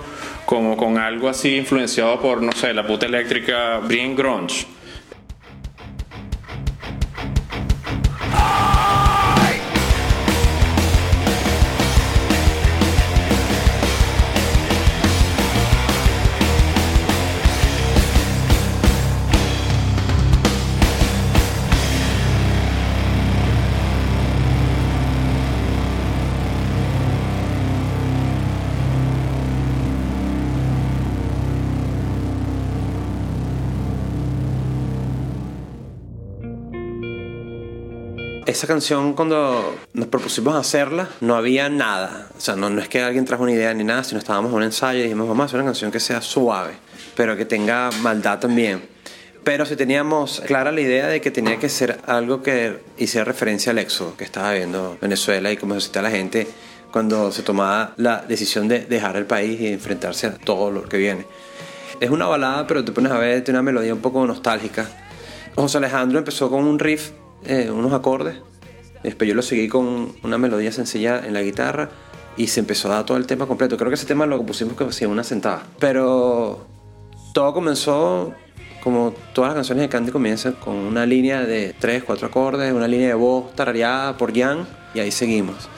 como 0.46 0.76
con 0.76 0.98
algo 0.98 1.28
así 1.28 1.56
influenciado 1.56 2.20
por, 2.20 2.42
no 2.42 2.52
sé, 2.52 2.74
la 2.74 2.86
puta 2.86 3.06
eléctrica, 3.06 3.80
bien 3.80 4.14
grunge. 4.14 4.66
Whoa! 8.44 8.73
Esa 38.54 38.68
canción 38.68 39.14
cuando 39.14 39.76
nos 39.94 40.06
propusimos 40.06 40.54
hacerla 40.54 41.08
no 41.20 41.34
había 41.34 41.68
nada, 41.68 42.28
o 42.38 42.40
sea, 42.40 42.54
no, 42.54 42.70
no 42.70 42.80
es 42.80 42.86
que 42.86 43.02
alguien 43.02 43.24
trajo 43.24 43.42
una 43.42 43.50
idea 43.50 43.74
ni 43.74 43.82
nada, 43.82 44.04
sino 44.04 44.20
estábamos 44.20 44.52
en 44.52 44.58
un 44.58 44.62
ensayo 44.62 45.00
y 45.00 45.02
dijimos 45.02 45.26
vamos 45.26 45.42
a 45.42 45.46
hacer 45.46 45.58
una 45.58 45.66
canción 45.66 45.90
que 45.90 45.98
sea 45.98 46.20
suave, 46.20 46.74
pero 47.16 47.36
que 47.36 47.46
tenga 47.46 47.90
maldad 48.00 48.38
también. 48.38 48.80
Pero 49.42 49.66
si 49.66 49.74
teníamos 49.74 50.40
clara 50.46 50.70
la 50.70 50.80
idea 50.80 51.08
de 51.08 51.20
que 51.20 51.32
tenía 51.32 51.58
que 51.58 51.68
ser 51.68 51.98
algo 52.06 52.44
que 52.44 52.78
hiciera 52.96 53.24
referencia 53.24 53.72
al 53.72 53.78
éxodo 53.78 54.16
que 54.16 54.22
estaba 54.22 54.52
viendo 54.52 54.98
Venezuela 55.00 55.50
y 55.50 55.56
cómo 55.56 55.80
se 55.80 56.00
la 56.00 56.12
gente 56.12 56.46
cuando 56.92 57.32
se 57.32 57.42
tomaba 57.42 57.94
la 57.96 58.18
decisión 58.18 58.68
de 58.68 58.86
dejar 58.86 59.16
el 59.16 59.26
país 59.26 59.60
y 59.60 59.66
enfrentarse 59.66 60.28
a 60.28 60.34
todo 60.34 60.70
lo 60.70 60.84
que 60.84 60.96
viene. 60.96 61.26
Es 61.98 62.10
una 62.10 62.26
balada, 62.26 62.68
pero 62.68 62.84
te 62.84 62.92
pones 62.92 63.10
a 63.10 63.18
ver, 63.18 63.42
tiene 63.42 63.58
una 63.58 63.64
melodía 63.72 63.92
un 63.92 64.00
poco 64.00 64.24
nostálgica. 64.24 64.88
José 65.56 65.78
Alejandro 65.78 66.20
empezó 66.20 66.48
con 66.48 66.64
un 66.64 66.78
riff, 66.78 67.10
eh, 67.46 67.70
unos 67.70 67.92
acordes, 67.92 68.36
después 69.02 69.28
yo 69.28 69.34
lo 69.34 69.42
seguí 69.42 69.68
con 69.68 70.12
una 70.22 70.38
melodía 70.38 70.72
sencilla 70.72 71.24
en 71.24 71.34
la 71.34 71.42
guitarra 71.42 71.90
y 72.36 72.48
se 72.48 72.60
empezó 72.60 72.90
a 72.90 72.96
dar 72.96 73.06
todo 73.06 73.16
el 73.16 73.26
tema 73.26 73.46
completo. 73.46 73.76
Creo 73.76 73.90
que 73.90 73.94
ese 73.94 74.06
tema 74.06 74.26
lo 74.26 74.44
pusimos 74.44 74.76
que 74.76 74.84
hacía 74.84 75.08
una 75.08 75.24
sentada. 75.24 75.62
Pero 75.78 76.66
todo 77.32 77.52
comenzó 77.52 78.34
como 78.82 79.14
todas 79.32 79.48
las 79.48 79.54
canciones 79.56 79.82
de 79.82 79.88
Candy 79.88 80.12
comienzan 80.12 80.52
con 80.52 80.74
una 80.74 81.06
línea 81.06 81.40
de 81.40 81.74
tres, 81.78 82.04
cuatro 82.04 82.26
acordes, 82.26 82.70
una 82.72 82.86
línea 82.86 83.08
de 83.08 83.14
voz 83.14 83.54
tarareada 83.54 84.18
por 84.18 84.36
Jan 84.36 84.66
y 84.94 85.00
ahí 85.00 85.10
seguimos. 85.10 85.70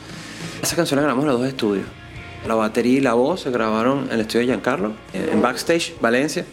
Esa 0.61 0.75
canción 0.75 0.97
la 0.97 1.03
grabamos 1.03 1.25
en 1.25 1.31
los 1.31 1.41
dos 1.41 1.49
estudios. 1.49 1.87
La 2.49 2.57
batería 2.57 2.99
y 2.99 3.01
la 3.01 3.15
voz 3.15 3.43
se 3.43 3.51
grabaron 3.51 4.07
en 4.07 4.13
el 4.13 4.21
estudio 4.21 4.41
de 4.41 4.47
Giancarlo, 4.47 4.93
en 5.13 5.41
Backstage, 5.41 5.95
Valencia. 6.01 6.45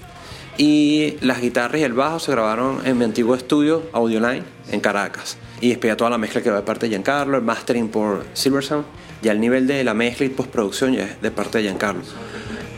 Y 0.58 1.18
las 1.22 1.42
guitarras 1.42 1.82
y 1.82 1.84
el 1.84 1.94
bajo 1.94 2.20
se 2.20 2.32
grabaron 2.32 2.86
en 2.86 2.98
mi 3.00 3.06
antiguo 3.06 3.34
estudio, 3.34 3.84
Audioline, 3.92 4.44
en 4.72 4.80
Caracas. 4.80 5.38
Y 5.62 5.70
después 5.70 5.92
ya 5.92 5.98
toda 5.98 6.10
la 6.10 6.18
mezcla 6.18 6.42
quedó 6.42 6.56
de 6.56 6.62
parte 6.62 6.86
de 6.88 6.92
Giancarlo, 6.92 7.38
el 7.38 7.44
mastering 7.44 7.90
por 7.90 8.26
Silversound. 8.34 8.86
Ya 9.22 9.32
el 9.32 9.40
nivel 9.40 9.68
de 9.68 9.84
la 9.84 9.94
mezcla 9.94 10.26
y 10.26 10.30
postproducción 10.30 10.94
ya 10.94 11.04
es 11.04 11.22
de 11.22 11.32
parte 11.32 11.60
de 11.60 11.66
Giancarlo. 11.66 12.02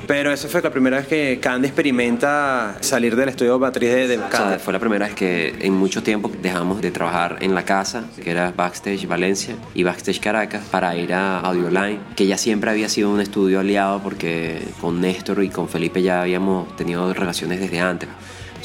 Pero 0.08 0.32
esa 0.32 0.48
fue 0.48 0.62
la 0.62 0.70
primera 0.70 0.98
vez 0.98 1.08
que 1.08 1.40
Candy 1.42 1.66
experimenta 1.68 2.78
salir 2.82 3.16
del 3.16 3.30
estudio 3.30 3.58
matriz 3.58 3.90
de, 3.90 4.08
de 4.08 4.18
O 4.18 4.20
sea, 4.20 4.30
Candy. 4.30 4.60
fue 4.60 4.72
la 4.72 4.78
primera 4.80 5.08
vez 5.08 5.16
que 5.16 5.56
en 5.60 5.74
mucho 5.74 6.04
tiempo 6.04 6.32
dejamos 6.44 6.80
de 6.80 6.92
trabajar 6.92 7.38
en 7.42 7.56
la 7.56 7.66
casa, 7.66 8.04
que 8.24 8.30
era 8.30 8.54
Backstage 8.56 9.08
Valencia 9.08 9.56
y 9.74 9.82
Backstage 9.82 10.20
Caracas, 10.20 10.62
para 10.70 10.96
ir 10.96 11.12
a 11.12 11.40
Audioline, 11.40 12.00
que 12.16 12.28
ya 12.28 12.38
siempre 12.38 12.70
había 12.70 12.88
sido 12.88 13.10
un 13.10 13.20
estudio 13.20 13.60
aliado 13.62 14.00
porque 14.04 14.62
con 14.80 15.02
Néstor 15.02 15.44
y 15.44 15.50
con 15.50 15.68
Felipe 15.68 16.04
ya 16.04 16.22
habíamos 16.22 16.76
tenido 16.76 17.12
relaciones 17.12 17.60
desde 17.60 17.80
antes. 17.80 18.08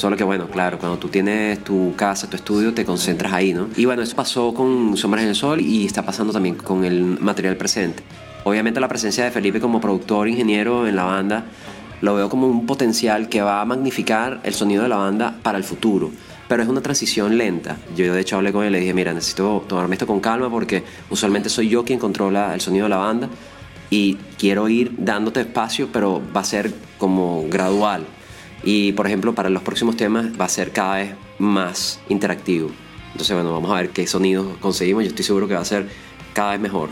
Solo 0.01 0.17
que 0.17 0.25
bueno, 0.25 0.49
claro, 0.49 0.79
cuando 0.79 0.97
tú 0.97 1.09
tienes 1.09 1.63
tu 1.63 1.95
casa, 1.95 2.27
tu 2.27 2.35
estudio, 2.35 2.73
te 2.73 2.87
concentras 2.87 3.35
ahí, 3.35 3.53
¿no? 3.53 3.69
Y 3.77 3.85
bueno, 3.85 4.01
eso 4.01 4.17
pasó 4.17 4.55
con 4.55 4.97
Sombras 4.97 5.25
en 5.25 5.29
el 5.29 5.35
Sol 5.35 5.61
y 5.61 5.85
está 5.85 6.03
pasando 6.07 6.33
también 6.33 6.55
con 6.55 6.87
el 6.87 7.21
material 7.21 7.59
presente. 7.59 8.03
Obviamente 8.45 8.81
la 8.81 8.89
presencia 8.89 9.25
de 9.25 9.31
Felipe 9.31 9.61
como 9.61 9.79
productor, 9.79 10.27
ingeniero 10.27 10.89
en 10.89 10.97
la 10.97 11.05
banda, 11.05 11.45
lo 12.01 12.15
veo 12.15 12.31
como 12.31 12.47
un 12.47 12.65
potencial 12.65 13.29
que 13.29 13.43
va 13.43 13.61
a 13.61 13.65
magnificar 13.67 14.41
el 14.43 14.55
sonido 14.55 14.85
de 14.85 14.89
la 14.89 14.97
banda 14.97 15.37
para 15.43 15.59
el 15.59 15.65
futuro. 15.65 16.11
Pero 16.49 16.63
es 16.63 16.69
una 16.71 16.81
transición 16.81 17.37
lenta. 17.37 17.77
Yo 17.95 18.15
de 18.15 18.23
hecho 18.23 18.37
hablé 18.37 18.55
con 18.55 18.65
él 18.65 18.71
y 18.71 18.73
le 18.73 18.81
dije, 18.81 18.95
mira, 18.95 19.13
necesito 19.13 19.67
tomarme 19.69 19.97
esto 19.97 20.07
con 20.07 20.21
calma 20.21 20.49
porque 20.49 20.83
usualmente 21.11 21.51
soy 21.51 21.69
yo 21.69 21.85
quien 21.85 21.99
controla 21.99 22.55
el 22.55 22.63
sonido 22.63 22.85
de 22.85 22.89
la 22.89 22.97
banda 22.97 23.29
y 23.91 24.15
quiero 24.39 24.67
ir 24.71 24.95
dándote 24.97 25.41
espacio, 25.41 25.91
pero 25.93 26.23
va 26.35 26.41
a 26.41 26.45
ser 26.45 26.73
como 26.97 27.45
gradual. 27.51 28.07
Y 28.63 28.93
por 28.93 29.07
ejemplo, 29.07 29.35
para 29.35 29.51
los 29.51 29.63
próximos 29.63 29.97
temas 29.97 30.29
va 30.39 30.45
a 30.45 30.49
ser 30.49 30.73
cada 30.73 30.97
vez 30.97 31.15
más 31.39 32.01
interactivo. 32.09 32.71
Entonces, 33.13 33.35
bueno, 33.35 33.53
vamos 33.53 33.71
a 33.71 33.75
ver 33.75 33.91
qué 33.91 34.07
sonidos 34.07 34.57
conseguimos. 34.59 35.05
Yo 35.05 35.09
estoy 35.11 35.25
seguro 35.25 35.49
que 35.49 35.55
va 35.55 35.61
a 35.61 35.65
ser 35.65 35.89
cada 36.33 36.53
vez 36.53 36.61
mejor. 36.61 36.91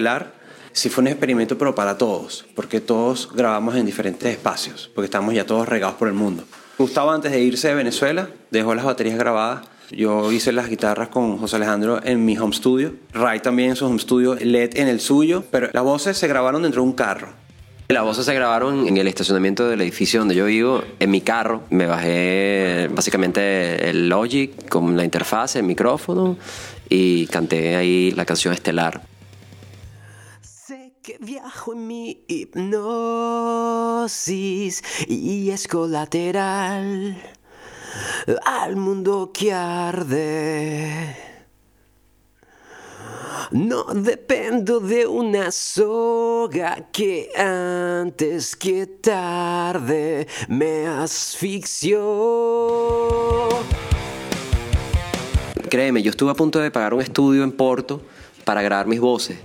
Estelar 0.00 0.32
sí 0.72 0.88
fue 0.88 1.02
un 1.02 1.08
experimento, 1.08 1.58
pero 1.58 1.74
para 1.74 1.98
todos, 1.98 2.46
porque 2.54 2.80
todos 2.80 3.28
grabamos 3.34 3.76
en 3.76 3.84
diferentes 3.84 4.32
espacios, 4.32 4.90
porque 4.94 5.04
estamos 5.04 5.34
ya 5.34 5.44
todos 5.44 5.68
regados 5.68 5.96
por 5.96 6.08
el 6.08 6.14
mundo. 6.14 6.44
Gustavo, 6.78 7.10
antes 7.10 7.30
de 7.32 7.40
irse 7.40 7.68
de 7.68 7.74
Venezuela, 7.74 8.30
dejó 8.50 8.74
las 8.74 8.86
baterías 8.86 9.18
grabadas. 9.18 9.66
Yo 9.90 10.32
hice 10.32 10.52
las 10.52 10.70
guitarras 10.70 11.08
con 11.08 11.36
José 11.36 11.56
Alejandro 11.56 12.00
en 12.02 12.24
mi 12.24 12.38
home 12.38 12.54
studio. 12.54 12.94
Ray 13.12 13.40
también 13.40 13.70
en 13.70 13.76
su 13.76 13.84
home 13.84 13.98
studio, 13.98 14.36
Led 14.36 14.78
en 14.78 14.88
el 14.88 15.00
suyo, 15.00 15.44
pero 15.50 15.68
las 15.70 15.82
voces 15.82 16.16
se 16.16 16.26
grabaron 16.26 16.62
dentro 16.62 16.80
de 16.80 16.88
un 16.88 16.94
carro. 16.94 17.28
Las 17.88 18.04
voces 18.04 18.24
se 18.24 18.32
grabaron 18.32 18.88
en 18.88 18.96
el 18.96 19.06
estacionamiento 19.06 19.68
del 19.68 19.82
edificio 19.82 20.20
donde 20.20 20.34
yo 20.34 20.46
vivo, 20.46 20.82
en 20.98 21.10
mi 21.10 21.20
carro. 21.20 21.64
Me 21.68 21.84
bajé 21.84 22.88
básicamente 22.94 23.90
el 23.90 24.08
Logic 24.08 24.66
con 24.70 24.96
la 24.96 25.04
interfaz, 25.04 25.56
el 25.56 25.64
micrófono 25.64 26.38
y 26.88 27.26
canté 27.26 27.76
ahí 27.76 28.12
la 28.12 28.24
canción 28.24 28.54
Estelar. 28.54 29.09
Viajo 31.18 31.72
en 31.72 31.86
mi 31.86 32.24
hipnosis 32.28 32.72
y 35.08 35.50
es 35.50 35.66
colateral 35.66 37.16
al 38.44 38.76
mundo 38.76 39.32
que 39.32 39.52
arde. 39.52 41.16
No 43.52 43.84
dependo 43.84 44.78
de 44.78 45.06
una 45.06 45.50
soga 45.50 46.88
que 46.92 47.30
antes 47.36 48.54
que 48.54 48.86
tarde 48.86 50.28
me 50.48 50.86
asfixió. 50.86 51.98
Créeme, 55.68 56.02
yo 56.02 56.10
estuve 56.10 56.30
a 56.30 56.34
punto 56.34 56.60
de 56.60 56.70
pagar 56.70 56.94
un 56.94 57.00
estudio 57.00 57.42
en 57.42 57.50
Porto 57.52 58.02
para 58.44 58.62
grabar 58.62 58.86
mis 58.86 59.00
voces. 59.00 59.38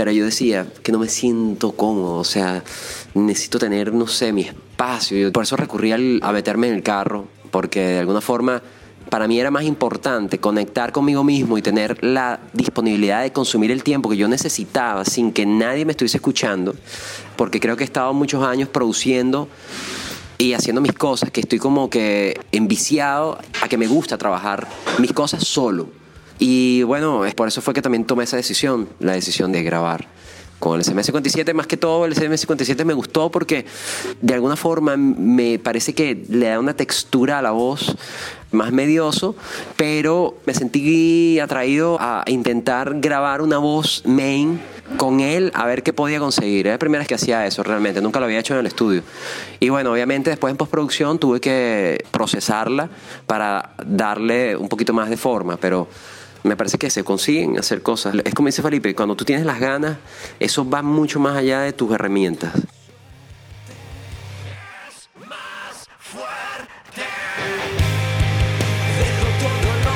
Pero 0.00 0.12
yo 0.12 0.24
decía 0.24 0.66
que 0.82 0.92
no 0.92 0.98
me 0.98 1.10
siento 1.10 1.72
cómodo, 1.72 2.14
o 2.14 2.24
sea, 2.24 2.64
necesito 3.12 3.58
tener, 3.58 3.92
no 3.92 4.06
sé, 4.06 4.32
mi 4.32 4.40
espacio. 4.40 5.30
Por 5.30 5.42
eso 5.42 5.58
recurrí 5.58 5.92
a 5.92 6.32
meterme 6.32 6.68
en 6.68 6.76
el 6.76 6.82
carro, 6.82 7.28
porque 7.50 7.80
de 7.80 7.98
alguna 7.98 8.22
forma 8.22 8.62
para 9.10 9.28
mí 9.28 9.38
era 9.38 9.50
más 9.50 9.64
importante 9.64 10.38
conectar 10.38 10.90
conmigo 10.90 11.22
mismo 11.22 11.58
y 11.58 11.60
tener 11.60 12.02
la 12.02 12.40
disponibilidad 12.54 13.20
de 13.20 13.30
consumir 13.30 13.70
el 13.72 13.82
tiempo 13.82 14.08
que 14.08 14.16
yo 14.16 14.26
necesitaba 14.26 15.04
sin 15.04 15.32
que 15.32 15.44
nadie 15.44 15.84
me 15.84 15.90
estuviese 15.90 16.16
escuchando, 16.16 16.74
porque 17.36 17.60
creo 17.60 17.76
que 17.76 17.84
he 17.84 17.84
estado 17.84 18.14
muchos 18.14 18.42
años 18.42 18.70
produciendo 18.70 19.50
y 20.38 20.54
haciendo 20.54 20.80
mis 20.80 20.94
cosas, 20.94 21.30
que 21.30 21.42
estoy 21.42 21.58
como 21.58 21.90
que 21.90 22.40
enviciado 22.52 23.36
a 23.60 23.68
que 23.68 23.76
me 23.76 23.86
gusta 23.86 24.16
trabajar 24.16 24.66
mis 24.98 25.12
cosas 25.12 25.46
solo. 25.46 25.99
Y 26.40 26.82
bueno, 26.84 27.26
es 27.26 27.34
por 27.34 27.46
eso 27.46 27.60
fue 27.60 27.74
que 27.74 27.82
también 27.82 28.04
tomé 28.04 28.24
esa 28.24 28.36
decisión, 28.36 28.88
la 28.98 29.12
decisión 29.12 29.52
de 29.52 29.62
grabar 29.62 30.08
con 30.58 30.80
el 30.80 30.86
SM57. 30.86 31.52
Más 31.52 31.66
que 31.66 31.76
todo, 31.76 32.06
el 32.06 32.14
SM57 32.14 32.84
me 32.86 32.94
gustó 32.94 33.30
porque 33.30 33.66
de 34.22 34.34
alguna 34.34 34.56
forma 34.56 34.96
me 34.96 35.58
parece 35.58 35.94
que 35.94 36.24
le 36.28 36.48
da 36.48 36.58
una 36.58 36.74
textura 36.74 37.38
a 37.38 37.42
la 37.42 37.50
voz 37.50 37.94
más 38.52 38.72
medioso, 38.72 39.36
pero 39.76 40.38
me 40.46 40.54
sentí 40.54 41.38
atraído 41.40 41.98
a 42.00 42.24
intentar 42.26 43.00
grabar 43.00 43.42
una 43.42 43.58
voz 43.58 44.02
main 44.06 44.60
con 44.96 45.20
él 45.20 45.52
a 45.54 45.66
ver 45.66 45.82
qué 45.82 45.92
podía 45.92 46.18
conseguir. 46.18 46.66
Era 46.66 46.76
la 46.76 46.78
primera 46.78 47.00
vez 47.00 47.08
que 47.08 47.14
hacía 47.14 47.46
eso 47.46 47.62
realmente, 47.62 48.00
nunca 48.00 48.18
lo 48.18 48.24
había 48.24 48.38
hecho 48.38 48.54
en 48.54 48.60
el 48.60 48.66
estudio. 48.66 49.02
Y 49.60 49.68
bueno, 49.68 49.92
obviamente 49.92 50.30
después 50.30 50.50
en 50.50 50.56
postproducción 50.56 51.18
tuve 51.18 51.38
que 51.38 52.04
procesarla 52.10 52.88
para 53.26 53.74
darle 53.86 54.56
un 54.56 54.68
poquito 54.68 54.94
más 54.94 55.10
de 55.10 55.18
forma, 55.18 55.58
pero 55.58 55.86
me 56.42 56.56
parece 56.56 56.78
que 56.78 56.90
se 56.90 57.04
consiguen 57.04 57.58
hacer 57.58 57.82
cosas. 57.82 58.14
Es 58.24 58.34
como 58.34 58.46
dice 58.46 58.62
Felipe, 58.62 58.94
cuando 58.94 59.14
tú 59.14 59.24
tienes 59.24 59.44
las 59.44 59.60
ganas, 59.60 59.98
eso 60.38 60.68
va 60.68 60.82
mucho 60.82 61.20
más 61.20 61.36
allá 61.36 61.60
de 61.60 61.72
tus 61.72 61.92
herramientas. 61.92 62.52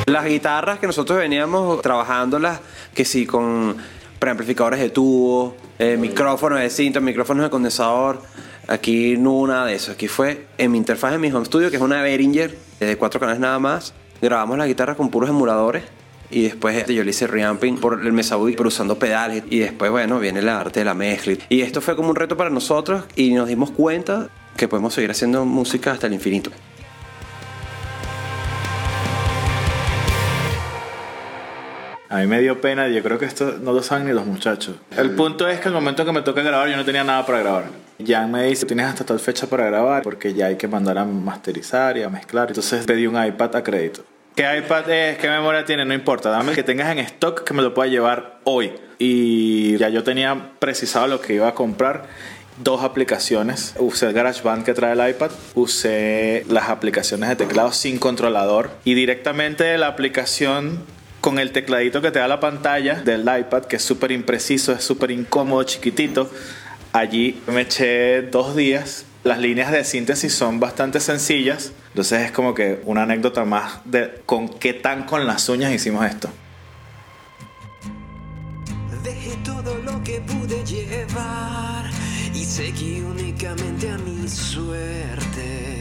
Las 0.07 0.26
guitarras 0.26 0.78
que 0.78 0.86
nosotros 0.86 1.18
veníamos 1.18 1.80
trabajándolas, 1.80 2.61
que 2.95 3.05
sí, 3.05 3.26
con 3.26 3.76
preamplificadores 4.18 4.78
de 4.78 4.90
tubo, 4.90 5.57
eh, 5.78 5.97
micrófonos 5.97 6.61
de 6.61 6.68
cinta, 6.70 7.01
micrófonos 7.01 7.45
de 7.45 7.51
condensador. 7.51 8.20
Aquí 8.68 9.16
no 9.16 9.32
hubo 9.32 9.47
nada 9.49 9.66
de 9.66 9.74
eso. 9.74 9.92
Aquí 9.92 10.07
fue 10.07 10.47
en 10.59 10.72
mi 10.72 10.78
interfaz 10.78 11.12
de 11.12 11.18
mi 11.18 11.32
home 11.32 11.47
studio, 11.47 11.70
que 11.70 11.76
es 11.76 11.82
una 11.82 12.03
Behringer 12.03 12.57
de 12.80 12.97
cuatro 12.97 13.18
canales 13.18 13.40
nada 13.40 13.59
más. 13.59 13.95
Grabamos 14.20 14.59
la 14.59 14.66
guitarra 14.66 14.95
con 14.95 15.11
puros 15.11 15.30
emuladores. 15.30 15.84
Y 16.35 16.43
después 16.43 16.74
este, 16.74 16.93
yo 16.93 17.05
le 17.05 17.11
hice 17.11 17.28
reamping 17.28 17.78
por 17.78 18.05
el 18.05 18.12
Mesaudi, 18.12 18.57
pero 18.57 18.66
usando 18.66 18.99
pedales. 18.99 19.45
Y 19.51 19.61
después, 19.61 19.89
bueno, 19.93 20.18
viene 20.18 20.41
el 20.41 20.49
arte 20.49 20.80
de 20.80 20.85
la 20.85 20.93
mezcla. 20.93 21.35
Y 21.49 21.61
esto 21.61 21.80
fue 21.80 21.95
como 21.95 22.11
un 22.11 22.16
reto 22.16 22.37
para 22.37 22.51
nosotros 22.51 23.05
y 23.14 23.32
nos 23.35 23.47
dimos 23.47 23.70
cuenta 23.70 24.28
que 24.57 24.66
podemos 24.66 24.93
seguir 24.93 25.12
haciendo 25.12 25.45
música 25.45 25.93
hasta 25.93 26.09
el 26.09 26.12
infinito. 26.12 26.51
A 32.09 32.18
mí 32.18 32.26
me 32.26 32.41
dio 32.41 32.61
pena 32.61 32.89
y 32.89 32.95
yo 32.95 33.03
creo 33.05 33.16
que 33.16 33.26
esto 33.26 33.59
no 33.62 33.72
lo 33.72 33.85
saben 33.85 34.09
ni 34.09 34.12
los 34.12 34.26
muchachos. 34.26 34.74
El 34.97 35.12
punto 35.12 35.47
es 35.47 35.61
que 35.61 35.68
el 35.68 35.74
momento 35.74 36.05
que 36.05 36.11
me 36.11 36.22
toca 36.22 36.43
grabar 36.43 36.68
yo 36.68 36.76
no 36.76 36.85
tenía 36.85 37.05
nada 37.05 37.24
para 37.24 37.39
grabar. 37.39 37.64
Jan 38.05 38.32
me 38.32 38.43
dice, 38.43 38.66
tienes 38.66 38.87
hasta 38.87 39.05
tal 39.05 39.20
fecha 39.20 39.47
para 39.47 39.66
grabar 39.66 40.03
porque 40.03 40.35
ya 40.35 40.47
hay 40.47 40.57
que 40.57 40.66
mandar 40.66 40.99
a 40.99 41.05
masterizar 41.05 41.97
y 41.97 42.03
a 42.03 42.09
mezclar. 42.09 42.49
Entonces 42.49 42.85
pedí 42.87 43.07
un 43.07 43.24
iPad 43.24 43.55
a 43.55 43.62
crédito. 43.62 44.05
¿Qué 44.35 44.43
iPad 44.59 44.91
es? 44.91 45.18
¿Qué 45.18 45.28
memoria 45.28 45.64
tiene? 45.64 45.85
No 45.85 45.95
importa. 45.95 46.28
Dame 46.28 46.51
el 46.51 46.57
que 46.57 46.64
tengas 46.64 46.91
en 46.91 46.99
stock 46.99 47.45
que 47.45 47.55
me 47.55 47.62
lo 47.62 47.72
pueda 47.72 47.89
llevar 47.89 48.41
hoy. 48.43 48.72
Y 48.99 49.76
ya 49.76 49.91
yo 49.91 50.03
tenía 50.03 50.51
precisado 50.59 51.07
lo 51.07 51.20
que 51.20 51.35
iba 51.35 51.47
a 51.47 51.55
comprar. 51.55 52.07
Dos 52.59 52.82
aplicaciones. 52.82 53.74
Usé 53.78 54.07
el 54.07 54.12
GarageBand 54.12 54.64
que 54.64 54.74
trae 54.74 54.95
el 54.95 55.09
iPad. 55.09 55.30
Usé 55.55 56.45
las 56.49 56.68
aplicaciones 56.68 57.28
de 57.28 57.37
teclado 57.37 57.70
sin 57.70 57.99
controlador. 57.99 58.70
Y 58.82 58.95
directamente 58.95 59.62
de 59.62 59.78
la 59.78 59.87
aplicación 59.87 60.80
con 61.20 61.39
el 61.39 61.53
tecladito 61.53 62.03
que 62.03 62.11
te 62.11 62.18
da 62.18 62.26
la 62.26 62.41
pantalla 62.41 62.97
del 62.97 63.20
iPad, 63.20 63.66
que 63.66 63.76
es 63.76 63.82
súper 63.85 64.11
impreciso, 64.11 64.72
es 64.72 64.82
súper 64.82 65.12
incómodo, 65.12 65.62
chiquitito. 65.62 66.28
Allí 66.93 67.41
me 67.47 67.61
eché 67.61 68.22
dos 68.22 68.57
días 68.57 69.07
Las 69.25 69.39
líneas 69.39 69.72
de 69.72 69.85
síntesis 69.85 70.35
son 70.35 70.61
bastante 70.61 71.01
sencillas, 71.01 71.72
entonces 71.89 72.27
es 72.27 72.31
como 72.31 72.55
que 72.55 72.83
una 72.85 73.05
anécdota 73.05 73.47
más 73.47 73.81
de 73.87 74.20
con 74.27 74.51
qué 74.51 74.75
tan 74.75 75.05
con 75.05 75.27
las 75.27 75.49
uñas 75.49 75.72
hicimos 75.72 76.05
esto. 76.05 76.29
Dejé 79.03 79.35
todo 79.43 79.77
lo 79.79 80.05
que 80.05 80.20
pude 80.20 80.62
llevar 80.66 81.91
y 82.35 82.45
seguí 82.45 83.01
únicamente 83.01 83.89
a 83.89 83.97
mi 83.97 84.29
suerte. 84.29 85.81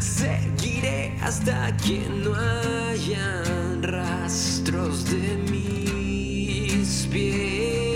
Seguiré 0.00 1.16
hasta 1.22 1.76
que 1.76 2.08
no 2.08 2.34
hayan 2.34 3.84
rastros 3.84 5.04
de 5.08 5.36
mis 5.48 7.06
pies, 7.06 7.87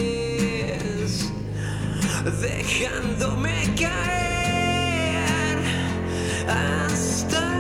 dejándome 2.31 3.75
caer 3.77 5.59
hasta 6.49 7.53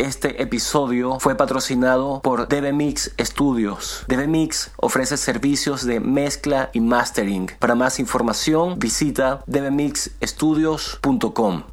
Este 0.00 0.42
episodio 0.42 1.20
fue 1.20 1.34
patrocinado 1.34 2.22
por 2.22 2.48
DBMix 2.48 3.12
Studios. 3.20 4.06
DBMix 4.08 4.70
ofrece 4.78 5.18
servicios 5.18 5.84
de 5.84 6.00
mezcla 6.00 6.70
y 6.72 6.80
mastering. 6.80 7.50
Para 7.58 7.74
más 7.74 8.00
información 8.00 8.78
visita 8.78 9.44
dbmixstudios.com. 9.46 11.64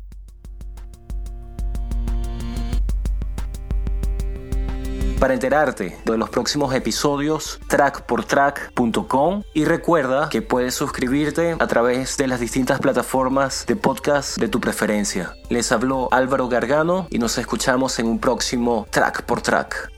Para 5.20 5.34
enterarte 5.34 5.98
de 6.06 6.18
los 6.18 6.30
próximos 6.30 6.76
episodios, 6.76 7.60
trackportrack.com 7.68 9.44
y 9.54 9.66
recuerda 9.66 10.30
que 10.30 10.44
puedes 10.44 10.76
suscribirte 10.76 11.56
a 11.58 11.68
través 11.68 12.18
de 12.18 12.28
las 12.28 12.40
distintas 12.40 12.80
plataformas 12.80 13.66
de 13.66 13.76
podcast 13.76 14.38
de 14.38 14.48
tu 14.48 14.62
preferencia. 14.62 15.34
Les 15.50 15.72
habló 15.72 16.08
Álvaro 16.12 16.48
Gargano 16.50 17.08
y 17.10 17.18
nos 17.18 17.40
escuchamos 17.40 17.98
en 17.98 18.06
un 18.06 18.20
próximo 18.20 18.86
Track 18.92 19.24
por 19.24 19.42
Track. 19.42 19.97